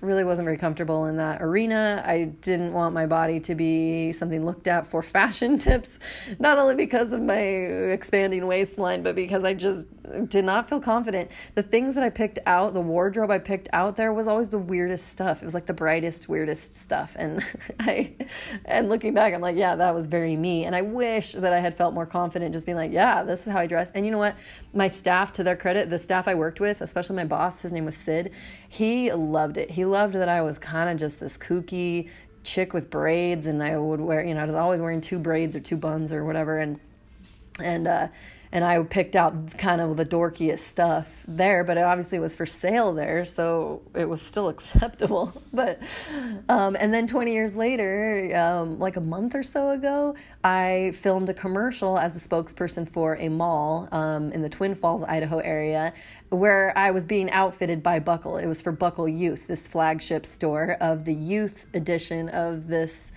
really 0.00 0.24
wasn't 0.24 0.44
very 0.44 0.56
comfortable 0.56 1.06
in 1.06 1.16
that 1.16 1.42
arena. 1.42 2.02
I 2.06 2.24
didn't 2.24 2.72
want 2.72 2.94
my 2.94 3.06
body 3.06 3.40
to 3.40 3.54
be 3.54 4.12
something 4.12 4.44
looked 4.44 4.66
at 4.66 4.86
for 4.86 5.02
fashion 5.02 5.58
tips, 5.66 5.98
not 6.38 6.58
only 6.58 6.74
because 6.74 7.12
of 7.12 7.20
my 7.20 7.38
expanding 7.38 8.46
waistline, 8.46 9.02
but 9.02 9.14
because 9.14 9.44
I 9.44 9.54
just 9.54 9.86
did 10.28 10.44
not 10.44 10.68
feel 10.68 10.80
confident. 10.80 11.30
The 11.54 11.62
things 11.62 11.94
that 11.94 12.04
I 12.04 12.10
picked 12.10 12.38
out, 12.46 12.74
the 12.74 12.80
wardrobe 12.80 13.30
I 13.30 13.38
picked 13.38 13.68
out 13.72 13.96
there 13.96 14.12
was 14.12 14.26
always 14.26 14.48
the 14.48 14.58
weirdest 14.58 15.08
stuff. 15.08 15.42
It 15.42 15.44
was 15.44 15.54
like 15.54 15.66
the 15.66 15.72
brightest, 15.72 16.28
weirdest 16.28 16.74
stuff. 16.74 17.16
And 17.18 17.44
I 17.80 18.12
and 18.64 18.88
looking 18.88 19.14
back, 19.14 19.34
I'm 19.34 19.40
like, 19.40 19.56
yeah, 19.56 19.76
that 19.76 19.94
was 19.94 20.06
very 20.06 20.36
me. 20.36 20.64
And 20.64 20.74
I 20.74 20.82
wish 20.82 21.32
that 21.32 21.52
I 21.52 21.60
had 21.60 21.76
felt 21.76 21.94
more 21.94 22.06
confident 22.06 22.52
just 22.52 22.66
being 22.66 22.76
like, 22.76 22.92
yeah, 22.92 23.22
this 23.22 23.46
is 23.46 23.52
how 23.52 23.58
I 23.60 23.66
dress. 23.66 23.90
And 23.92 24.04
you 24.04 24.12
know 24.12 24.18
what? 24.18 24.36
My 24.74 24.88
staff, 24.88 25.32
to 25.34 25.44
their 25.44 25.56
credit, 25.56 25.90
the 25.90 25.98
staff 25.98 26.28
I 26.28 26.34
worked 26.34 26.60
with, 26.60 26.80
especially 26.80 27.16
my 27.16 27.24
boss, 27.24 27.60
his 27.60 27.72
name 27.72 27.84
was 27.84 27.96
Sid, 27.96 28.32
he 28.72 29.12
loved 29.12 29.58
it. 29.58 29.72
He 29.72 29.84
loved 29.84 30.14
that 30.14 30.30
I 30.30 30.40
was 30.40 30.56
kind 30.56 30.88
of 30.88 30.96
just 30.96 31.20
this 31.20 31.36
kooky 31.36 32.08
chick 32.42 32.72
with 32.72 32.88
braids 32.88 33.46
and 33.46 33.62
I 33.62 33.76
would 33.76 34.00
wear, 34.00 34.24
you 34.24 34.32
know, 34.32 34.40
I 34.40 34.46
was 34.46 34.54
always 34.54 34.80
wearing 34.80 35.02
two 35.02 35.18
braids 35.18 35.54
or 35.54 35.60
two 35.60 35.76
buns 35.76 36.10
or 36.10 36.24
whatever 36.24 36.56
and 36.56 36.80
and 37.60 37.86
uh 37.86 38.08
and 38.52 38.64
I 38.64 38.82
picked 38.82 39.16
out 39.16 39.56
kind 39.56 39.80
of 39.80 39.96
the 39.96 40.04
dorkiest 40.04 40.60
stuff 40.60 41.24
there, 41.26 41.64
but 41.64 41.78
it 41.78 41.84
obviously 41.84 42.18
was 42.18 42.36
for 42.36 42.44
sale 42.44 42.92
there, 42.92 43.24
so 43.24 43.80
it 43.94 44.06
was 44.08 44.20
still 44.20 44.48
acceptable. 44.50 45.32
But 45.52 45.80
um, 46.50 46.76
and 46.78 46.92
then 46.92 47.06
20 47.06 47.32
years 47.32 47.56
later, 47.56 48.36
um, 48.36 48.78
like 48.78 48.96
a 48.96 49.00
month 49.00 49.34
or 49.34 49.42
so 49.42 49.70
ago, 49.70 50.14
I 50.44 50.92
filmed 50.94 51.30
a 51.30 51.34
commercial 51.34 51.98
as 51.98 52.12
the 52.12 52.20
spokesperson 52.20 52.86
for 52.86 53.16
a 53.16 53.28
mall 53.28 53.88
um, 53.90 54.30
in 54.32 54.42
the 54.42 54.50
Twin 54.50 54.74
Falls, 54.74 55.02
Idaho 55.02 55.38
area, 55.38 55.94
where 56.28 56.76
I 56.76 56.90
was 56.90 57.06
being 57.06 57.30
outfitted 57.30 57.82
by 57.82 58.00
Buckle. 58.00 58.36
It 58.36 58.46
was 58.46 58.60
for 58.60 58.72
Buckle 58.72 59.08
Youth, 59.08 59.46
this 59.46 59.66
flagship 59.66 60.26
store 60.26 60.76
of 60.78 61.06
the 61.06 61.14
youth 61.14 61.66
edition 61.72 62.28
of 62.28 62.68
this 62.68 63.12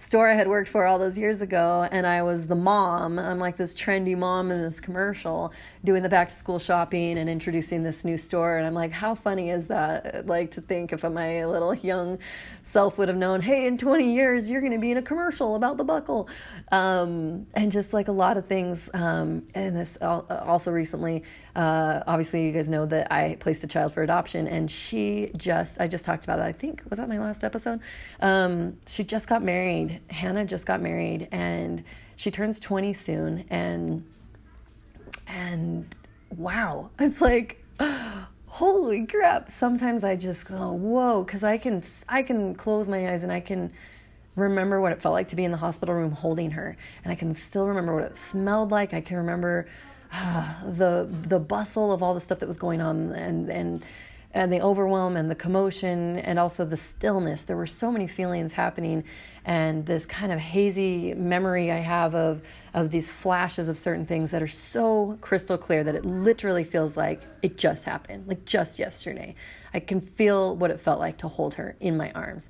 store 0.00 0.28
I 0.28 0.34
had 0.34 0.48
worked 0.48 0.68
for 0.68 0.86
all 0.86 0.98
those 0.98 1.18
years 1.18 1.42
ago, 1.42 1.86
and 1.92 2.06
I 2.06 2.22
was 2.22 2.46
the 2.46 2.54
mom. 2.56 3.18
I'm 3.18 3.38
like 3.38 3.58
this 3.58 3.74
trendy 3.74 4.16
mom 4.16 4.50
in 4.50 4.62
this 4.62 4.80
commercial 4.80 5.52
doing 5.82 6.02
the 6.02 6.08
back 6.08 6.28
to 6.28 6.34
school 6.34 6.58
shopping 6.58 7.16
and 7.16 7.30
introducing 7.30 7.82
this 7.82 8.04
new 8.04 8.18
store. 8.18 8.58
And 8.58 8.66
I'm 8.66 8.74
like, 8.74 8.92
how 8.92 9.14
funny 9.14 9.50
is 9.50 9.68
that? 9.68 10.26
Like 10.26 10.50
to 10.52 10.60
think 10.60 10.92
if 10.92 11.02
my 11.04 11.46
little 11.46 11.74
young 11.74 12.18
self 12.62 12.98
would 12.98 13.08
have 13.08 13.16
known, 13.16 13.40
hey, 13.40 13.66
in 13.66 13.78
20 13.78 14.14
years, 14.14 14.50
you're 14.50 14.60
going 14.60 14.72
to 14.72 14.78
be 14.78 14.90
in 14.90 14.98
a 14.98 15.02
commercial 15.02 15.54
about 15.54 15.78
the 15.78 15.84
buckle. 15.84 16.28
Um, 16.70 17.46
and 17.54 17.72
just 17.72 17.94
like 17.94 18.08
a 18.08 18.12
lot 18.12 18.36
of 18.36 18.46
things. 18.46 18.90
Um, 18.92 19.44
and 19.54 19.74
this 19.74 19.96
also 20.00 20.70
recently, 20.70 21.24
uh, 21.56 22.02
obviously, 22.06 22.46
you 22.46 22.52
guys 22.52 22.68
know 22.68 22.86
that 22.86 23.10
I 23.10 23.36
placed 23.40 23.64
a 23.64 23.66
child 23.66 23.92
for 23.92 24.02
adoption, 24.02 24.46
and 24.46 24.70
she 24.70 25.32
just, 25.36 25.80
I 25.80 25.88
just 25.88 26.04
talked 26.04 26.24
about 26.24 26.36
that. 26.36 26.46
I 26.46 26.52
think, 26.52 26.82
was 26.88 26.98
that 26.98 27.08
my 27.08 27.18
last 27.18 27.42
episode? 27.42 27.80
Um, 28.20 28.76
she 28.86 29.02
just 29.02 29.28
got 29.28 29.42
married. 29.42 30.00
Hannah 30.10 30.44
just 30.44 30.66
got 30.66 30.80
married, 30.80 31.28
and 31.32 31.82
she 32.16 32.30
turns 32.30 32.60
20 32.60 32.92
soon. 32.92 33.44
And, 33.50 34.04
and 35.30 35.94
wow, 36.36 36.90
it's 36.98 37.20
like, 37.20 37.64
holy 38.46 39.06
crap. 39.06 39.50
Sometimes 39.50 40.04
I 40.04 40.16
just 40.16 40.46
go, 40.46 40.72
whoa, 40.72 41.22
because 41.24 41.42
I 41.42 41.56
can, 41.56 41.82
I 42.08 42.22
can 42.22 42.54
close 42.54 42.88
my 42.88 43.10
eyes 43.10 43.22
and 43.22 43.32
I 43.32 43.40
can 43.40 43.72
remember 44.36 44.80
what 44.80 44.92
it 44.92 45.00
felt 45.00 45.12
like 45.12 45.28
to 45.28 45.36
be 45.36 45.44
in 45.44 45.50
the 45.50 45.58
hospital 45.58 45.94
room 45.94 46.12
holding 46.12 46.52
her. 46.52 46.76
And 47.04 47.12
I 47.12 47.14
can 47.14 47.34
still 47.34 47.66
remember 47.66 47.94
what 47.94 48.04
it 48.04 48.16
smelled 48.16 48.70
like. 48.70 48.92
I 48.92 49.00
can 49.00 49.16
remember 49.16 49.68
ah, 50.12 50.62
the 50.66 51.08
the 51.10 51.38
bustle 51.38 51.92
of 51.92 52.02
all 52.02 52.14
the 52.14 52.20
stuff 52.20 52.40
that 52.40 52.46
was 52.46 52.56
going 52.56 52.80
on 52.80 53.12
and 53.12 53.48
and 53.48 53.84
and 54.32 54.52
the 54.52 54.60
overwhelm 54.60 55.16
and 55.16 55.30
the 55.30 55.34
commotion 55.34 56.18
and 56.18 56.38
also 56.38 56.64
the 56.64 56.76
stillness. 56.76 57.44
There 57.44 57.56
were 57.56 57.66
so 57.66 57.90
many 57.90 58.06
feelings 58.06 58.52
happening 58.52 59.04
and 59.44 59.86
this 59.86 60.04
kind 60.04 60.32
of 60.32 60.38
hazy 60.38 61.14
memory 61.14 61.72
i 61.72 61.78
have 61.78 62.14
of 62.14 62.42
of 62.74 62.90
these 62.90 63.10
flashes 63.10 63.68
of 63.68 63.78
certain 63.78 64.04
things 64.04 64.30
that 64.30 64.42
are 64.42 64.46
so 64.48 65.18
crystal 65.20 65.56
clear 65.56 65.82
that 65.82 65.94
it 65.94 66.04
literally 66.04 66.62
feels 66.62 66.96
like 66.96 67.22
it 67.42 67.56
just 67.56 67.84
happened 67.84 68.26
like 68.28 68.44
just 68.44 68.78
yesterday. 68.78 69.34
I 69.72 69.80
can 69.80 70.00
feel 70.00 70.56
what 70.56 70.70
it 70.70 70.80
felt 70.80 71.00
like 71.00 71.18
to 71.18 71.28
hold 71.28 71.54
her 71.54 71.76
in 71.80 71.96
my 71.96 72.10
arms. 72.12 72.48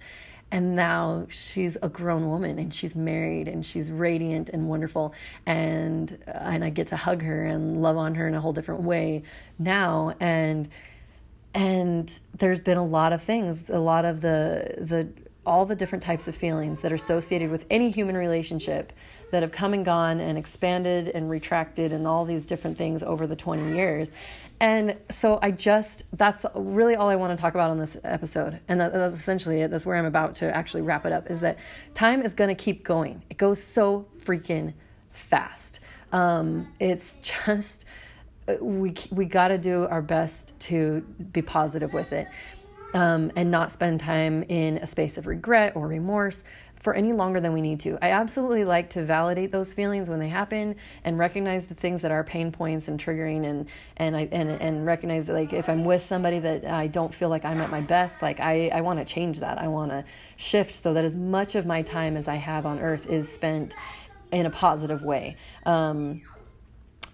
And 0.52 0.74
now 0.74 1.26
she's 1.30 1.76
a 1.80 1.88
grown 1.88 2.28
woman 2.28 2.58
and 2.58 2.74
she's 2.74 2.96
married 2.96 3.46
and 3.46 3.64
she's 3.64 3.90
radiant 3.90 4.48
and 4.48 4.68
wonderful. 4.68 5.14
And 5.46 6.18
and 6.26 6.64
I 6.64 6.70
get 6.70 6.88
to 6.88 6.96
hug 6.96 7.22
her 7.22 7.44
and 7.44 7.80
love 7.80 7.96
on 7.96 8.16
her 8.16 8.26
in 8.26 8.34
a 8.34 8.40
whole 8.40 8.52
different 8.52 8.82
way 8.82 9.22
now. 9.58 10.14
And 10.18 10.68
and 11.54 12.20
there's 12.36 12.60
been 12.60 12.78
a 12.78 12.84
lot 12.84 13.12
of 13.12 13.22
things 13.22 13.68
a 13.70 13.78
lot 13.78 14.04
of 14.04 14.20
the 14.20 14.74
the 14.78 15.08
all 15.46 15.64
the 15.64 15.74
different 15.74 16.04
types 16.04 16.28
of 16.28 16.34
feelings 16.34 16.82
that 16.82 16.92
are 16.92 16.96
associated 16.96 17.50
with 17.50 17.64
any 17.70 17.90
human 17.90 18.16
relationship 18.16 18.92
that 19.30 19.42
have 19.42 19.52
come 19.52 19.72
and 19.72 19.84
gone 19.84 20.20
and 20.20 20.36
expanded 20.36 21.08
and 21.08 21.30
retracted 21.30 21.92
and 21.92 22.06
all 22.06 22.24
these 22.24 22.46
different 22.46 22.76
things 22.76 23.02
over 23.02 23.26
the 23.26 23.36
20 23.36 23.74
years. 23.74 24.12
And 24.58 24.96
so 25.08 25.38
I 25.40 25.52
just, 25.52 26.04
that's 26.16 26.44
really 26.54 26.96
all 26.96 27.08
I 27.08 27.16
want 27.16 27.36
to 27.36 27.40
talk 27.40 27.54
about 27.54 27.70
on 27.70 27.78
this 27.78 27.96
episode. 28.04 28.60
And 28.68 28.80
that, 28.80 28.92
that's 28.92 29.14
essentially 29.14 29.60
it. 29.62 29.70
That's 29.70 29.86
where 29.86 29.96
I'm 29.96 30.04
about 30.04 30.34
to 30.36 30.54
actually 30.54 30.82
wrap 30.82 31.06
it 31.06 31.12
up 31.12 31.30
is 31.30 31.40
that 31.40 31.58
time 31.94 32.22
is 32.22 32.34
going 32.34 32.48
to 32.48 32.60
keep 32.60 32.84
going. 32.84 33.22
It 33.30 33.38
goes 33.38 33.62
so 33.62 34.06
freaking 34.18 34.74
fast. 35.12 35.80
Um, 36.12 36.68
it's 36.80 37.16
just, 37.46 37.84
we, 38.60 38.94
we 39.10 39.24
got 39.24 39.48
to 39.48 39.58
do 39.58 39.86
our 39.86 40.02
best 40.02 40.58
to 40.60 41.00
be 41.32 41.42
positive 41.42 41.92
with 41.92 42.12
it 42.12 42.28
um, 42.94 43.30
and 43.36 43.50
not 43.50 43.70
spend 43.70 44.00
time 44.00 44.42
in 44.44 44.78
a 44.78 44.86
space 44.86 45.18
of 45.18 45.26
regret 45.26 45.76
or 45.76 45.86
remorse 45.86 46.44
for 46.80 46.94
any 46.94 47.12
longer 47.12 47.40
than 47.40 47.52
we 47.52 47.60
need 47.60 47.78
to. 47.78 47.98
I 48.00 48.10
absolutely 48.12 48.64
like 48.64 48.90
to 48.90 49.04
validate 49.04 49.52
those 49.52 49.72
feelings 49.72 50.08
when 50.08 50.18
they 50.18 50.30
happen 50.30 50.76
and 51.04 51.18
recognize 51.18 51.66
the 51.66 51.74
things 51.74 52.00
that 52.02 52.10
are 52.10 52.24
pain 52.24 52.50
points 52.50 52.88
and 52.88 52.98
triggering 52.98 53.44
and 53.44 53.66
and 53.98 54.16
I 54.16 54.28
and, 54.32 54.50
and 54.50 54.86
recognize 54.86 55.26
that 55.26 55.34
like 55.34 55.52
if 55.52 55.68
I'm 55.68 55.84
with 55.84 56.02
somebody 56.02 56.38
that 56.38 56.64
I 56.64 56.86
don't 56.86 57.12
feel 57.12 57.28
like 57.28 57.44
I'm 57.44 57.60
at 57.60 57.70
my 57.70 57.82
best, 57.82 58.22
like 58.22 58.40
I, 58.40 58.68
I 58.68 58.80
want 58.80 58.98
to 58.98 59.04
change 59.04 59.40
that. 59.40 59.58
I 59.58 59.68
want 59.68 59.90
to 59.90 60.04
shift 60.36 60.74
so 60.74 60.94
that 60.94 61.04
as 61.04 61.14
much 61.14 61.54
of 61.54 61.66
my 61.66 61.82
time 61.82 62.16
as 62.16 62.26
I 62.26 62.36
have 62.36 62.64
on 62.64 62.80
earth 62.80 63.06
is 63.06 63.30
spent 63.30 63.74
in 64.32 64.46
a 64.46 64.50
positive 64.50 65.02
way. 65.02 65.36
Um, 65.66 66.22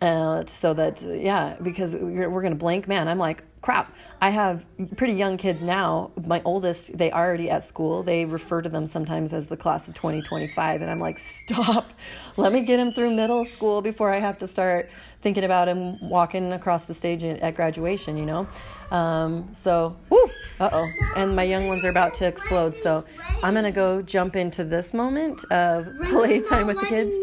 uh, 0.00 0.44
so 0.46 0.74
that 0.74 1.02
yeah 1.02 1.56
because 1.62 1.94
we're, 1.94 2.28
we're 2.28 2.42
gonna 2.42 2.54
blank 2.54 2.86
man. 2.88 3.08
I'm 3.08 3.18
like 3.18 3.42
crap 3.62 3.92
i 4.20 4.30
have 4.30 4.64
pretty 4.96 5.12
young 5.12 5.36
kids 5.36 5.60
now. 5.62 6.10
My 6.24 6.40
oldest 6.44 6.96
they 6.96 7.10
already 7.10 7.50
at 7.50 7.64
school. 7.64 8.02
They 8.02 8.24
refer 8.24 8.62
to 8.62 8.68
them 8.68 8.86
sometimes 8.86 9.32
as 9.32 9.48
the 9.48 9.56
class 9.56 9.88
of 9.88 9.94
2025 9.94 10.82
and 10.82 10.90
i'm 10.90 11.00
like 11.00 11.18
stop. 11.18 11.90
Let 12.36 12.52
me 12.52 12.62
get 12.62 12.78
him 12.78 12.92
through 12.92 13.14
middle 13.14 13.44
school 13.44 13.82
before 13.82 14.12
i 14.12 14.20
have 14.20 14.38
to 14.38 14.46
start 14.46 14.88
thinking 15.20 15.44
about 15.44 15.66
him 15.68 15.98
walking 16.08 16.52
across 16.52 16.84
the 16.84 16.94
stage 16.94 17.24
at 17.24 17.54
graduation 17.54 18.16
you 18.16 18.26
know? 18.26 18.48
Um, 18.90 19.50
so 19.52 19.96
whoo, 20.10 20.30
uh-oh. 20.60 20.88
And 21.16 21.34
my 21.34 21.42
young 21.42 21.66
ones 21.66 21.84
are 21.84 21.90
about 21.90 22.14
to 22.14 22.26
explode. 22.26 22.76
So 22.76 23.04
i'm 23.42 23.54
gonna 23.54 23.72
go 23.72 24.00
jump 24.00 24.36
into 24.36 24.64
this 24.64 24.94
moment 24.94 25.44
of 25.50 25.88
playtime 26.04 26.68
with 26.68 26.80
the 26.80 26.86
kids. 26.86 27.14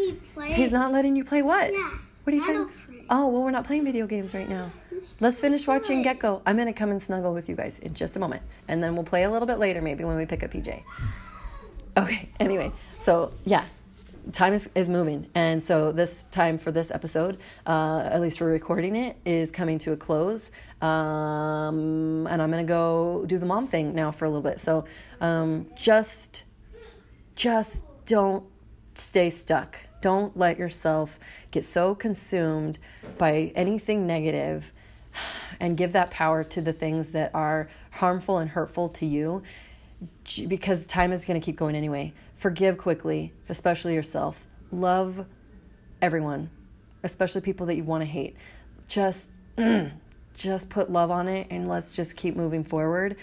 He's 0.46 0.74
not 0.74 0.92
letting 0.92 1.16
you 1.16 1.24
play 1.24 1.42
what? 1.42 1.72
Yeah. 1.72 1.90
What 2.24 2.34
are 2.34 2.38
you 2.38 2.44
trying? 2.44 2.70
Oh, 3.10 3.28
well, 3.28 3.44
we're 3.44 3.52
not 3.52 3.66
playing 3.66 3.84
video 3.84 4.08
games 4.08 4.34
right 4.34 4.48
now. 4.48 4.72
Let's 5.20 5.40
finish 5.40 5.68
watching 5.68 6.02
Gecko. 6.02 6.42
I'm 6.46 6.58
gonna 6.58 6.74
come 6.74 6.90
and 6.90 7.02
snuggle 7.02 7.34
with 7.34 7.50
you 7.50 7.56
guys 7.56 7.80
in 7.80 7.94
just 7.94 8.16
a 8.16 8.20
moment, 8.20 8.44
and 8.68 8.82
then 8.82 8.96
we'll 8.96 9.04
play 9.04 9.24
a 9.24 9.30
little 9.30 9.46
bit 9.46 9.60
later, 9.60 9.82
maybe 9.82 10.04
when 10.04 10.18
we 10.18 10.26
pick 10.26 10.44
up 10.44 10.52
PJ. 10.52 10.84
Okay. 11.98 12.30
Anyway, 12.40 12.72
so 13.00 13.32
yeah, 13.46 13.66
time 14.32 14.54
is, 14.54 14.70
is 14.74 14.90
moving, 14.90 15.28
and 15.36 15.62
so 15.62 15.92
this 15.92 16.24
time 16.32 16.58
for 16.58 16.72
this 16.72 16.92
episode, 16.92 17.38
uh, 17.68 18.10
at 18.12 18.22
least 18.22 18.40
we're 18.40 18.48
recording 18.48 18.96
it, 18.96 19.18
is 19.26 19.52
coming 19.52 19.78
to 19.80 19.92
a 19.92 19.98
close. 19.98 20.50
Um, 20.82 22.26
and 22.28 22.42
I'm 22.42 22.50
gonna 22.50 22.64
go 22.64 23.26
do 23.28 23.38
the 23.38 23.46
mom 23.46 23.68
thing 23.68 23.94
now 23.94 24.12
for 24.12 24.26
a 24.26 24.30
little 24.30 24.42
bit. 24.42 24.60
So 24.60 24.86
um, 25.22 25.68
just, 25.76 26.44
just 27.36 27.84
don't 28.06 28.46
stay 28.96 29.30
stuck. 29.30 29.78
Don't 30.04 30.36
let 30.36 30.60
yourself 30.60 31.18
get 31.50 31.63
so 31.63 31.96
consumed 31.96 32.78
by 33.18 33.54
anything 33.56 34.06
negative 34.06 34.74
and 35.62 35.78
give 35.78 35.94
that 35.94 36.12
power 36.12 36.44
to 36.44 36.60
the 36.60 36.74
things 36.74 37.12
that 37.12 37.34
are 37.34 37.70
harmful 37.92 38.38
and 38.38 38.50
hurtful 38.50 38.89
to 38.89 39.06
you 39.06 39.44
because 40.50 40.86
time 40.88 41.13
is 41.13 41.24
going 41.24 41.39
to 41.39 41.46
keep 41.46 41.56
going 41.56 41.74
anyway. 41.74 42.12
Forgive 42.36 42.78
quickly, 42.78 43.32
especially 43.48 43.94
yourself. 43.94 44.44
Love 44.74 45.26
everyone, 46.02 46.50
especially 47.02 47.39
people 47.39 47.66
that 47.68 47.78
you 47.78 47.86
want 47.86 48.02
to 48.02 48.06
hate. 48.06 48.36
Just 48.89 49.32
just 50.36 50.70
put 50.70 50.92
love 50.92 51.12
on 51.12 51.30
it 51.30 51.48
and 51.50 51.70
let's 51.70 51.96
just 51.96 52.18
keep 52.18 52.36
moving 52.36 52.66
forward 52.66 53.16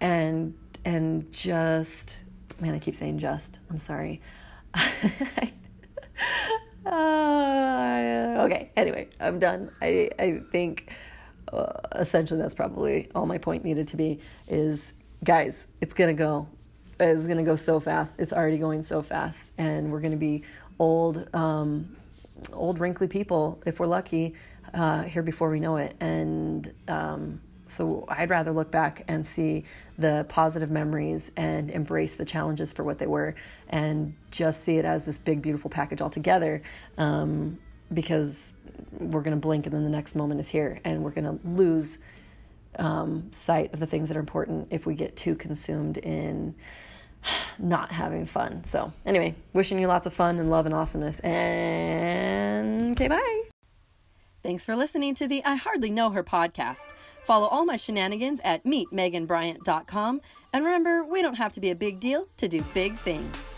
and 0.00 0.54
and 0.84 1.32
just 1.32 2.16
man, 2.60 2.74
I 2.74 2.80
keep 2.80 2.96
saying 2.96 3.20
just. 3.20 3.60
I'm 3.70 3.78
sorry. 3.78 4.20
Uh, 6.86 8.44
okay, 8.44 8.70
anyway, 8.76 9.08
I'm 9.18 9.40
done. 9.40 9.72
I, 9.82 10.08
I 10.18 10.40
think 10.52 10.92
uh, 11.52 11.72
essentially 11.96 12.40
that's 12.40 12.54
probably 12.54 13.08
all 13.14 13.26
my 13.26 13.38
point 13.38 13.64
needed 13.64 13.88
to 13.88 13.96
be 13.96 14.20
is 14.46 14.92
guys, 15.24 15.66
it's 15.80 15.94
going 15.94 16.16
to 16.16 16.18
go. 16.18 16.48
It's 16.98 17.26
going 17.26 17.38
to 17.38 17.42
go 17.42 17.56
so 17.56 17.80
fast. 17.80 18.14
It's 18.18 18.32
already 18.32 18.58
going 18.58 18.84
so 18.84 19.02
fast. 19.02 19.52
And 19.58 19.90
we're 19.90 20.00
going 20.00 20.12
to 20.12 20.16
be 20.16 20.44
old, 20.78 21.28
um, 21.34 21.96
old, 22.52 22.78
wrinkly 22.78 23.08
people, 23.08 23.60
if 23.66 23.80
we're 23.80 23.86
lucky, 23.86 24.34
uh, 24.72 25.02
here 25.02 25.22
before 25.22 25.50
we 25.50 25.60
know 25.60 25.76
it. 25.76 25.96
And 26.00 26.72
um, 26.88 27.40
so 27.66 28.04
I'd 28.08 28.30
rather 28.30 28.52
look 28.52 28.70
back 28.70 29.04
and 29.08 29.26
see 29.26 29.64
the 29.98 30.24
positive 30.28 30.70
memories 30.70 31.30
and 31.36 31.70
embrace 31.70 32.16
the 32.16 32.24
challenges 32.24 32.72
for 32.72 32.84
what 32.84 32.98
they 32.98 33.06
were 33.06 33.34
and 33.68 34.14
just 34.30 34.62
see 34.62 34.78
it 34.78 34.84
as 34.84 35.04
this 35.04 35.18
big, 35.18 35.42
beautiful 35.42 35.70
package 35.70 36.00
altogether. 36.00 36.62
Um, 36.98 37.58
because 37.92 38.52
we're 38.98 39.22
going 39.22 39.36
to 39.36 39.40
blink 39.40 39.66
and 39.66 39.74
then 39.74 39.84
the 39.84 39.90
next 39.90 40.14
moment 40.14 40.40
is 40.40 40.48
here 40.48 40.78
and 40.84 41.04
we're 41.04 41.10
going 41.10 41.24
to 41.24 41.38
lose 41.46 41.98
um, 42.78 43.28
sight 43.30 43.72
of 43.72 43.80
the 43.80 43.86
things 43.86 44.08
that 44.08 44.16
are 44.16 44.20
important 44.20 44.68
if 44.70 44.86
we 44.86 44.94
get 44.94 45.16
too 45.16 45.34
consumed 45.34 45.96
in 45.98 46.54
not 47.58 47.92
having 47.92 48.26
fun. 48.26 48.64
So, 48.64 48.92
anyway, 49.04 49.34
wishing 49.52 49.78
you 49.78 49.86
lots 49.86 50.06
of 50.06 50.12
fun 50.12 50.38
and 50.38 50.50
love 50.50 50.66
and 50.66 50.74
awesomeness. 50.74 51.20
And 51.20 52.92
okay, 52.92 53.08
bye. 53.08 53.42
Thanks 54.42 54.64
for 54.64 54.76
listening 54.76 55.14
to 55.16 55.26
the 55.26 55.42
I 55.44 55.56
Hardly 55.56 55.90
Know 55.90 56.10
Her 56.10 56.22
podcast. 56.22 56.88
Follow 57.26 57.48
all 57.48 57.64
my 57.64 57.76
shenanigans 57.76 58.40
at 58.44 58.62
meetmeganbryant.com. 58.64 60.20
And 60.52 60.64
remember, 60.64 61.02
we 61.04 61.22
don't 61.22 61.34
have 61.34 61.52
to 61.54 61.60
be 61.60 61.70
a 61.70 61.74
big 61.74 61.98
deal 61.98 62.28
to 62.36 62.46
do 62.46 62.62
big 62.72 62.94
things. 62.94 63.55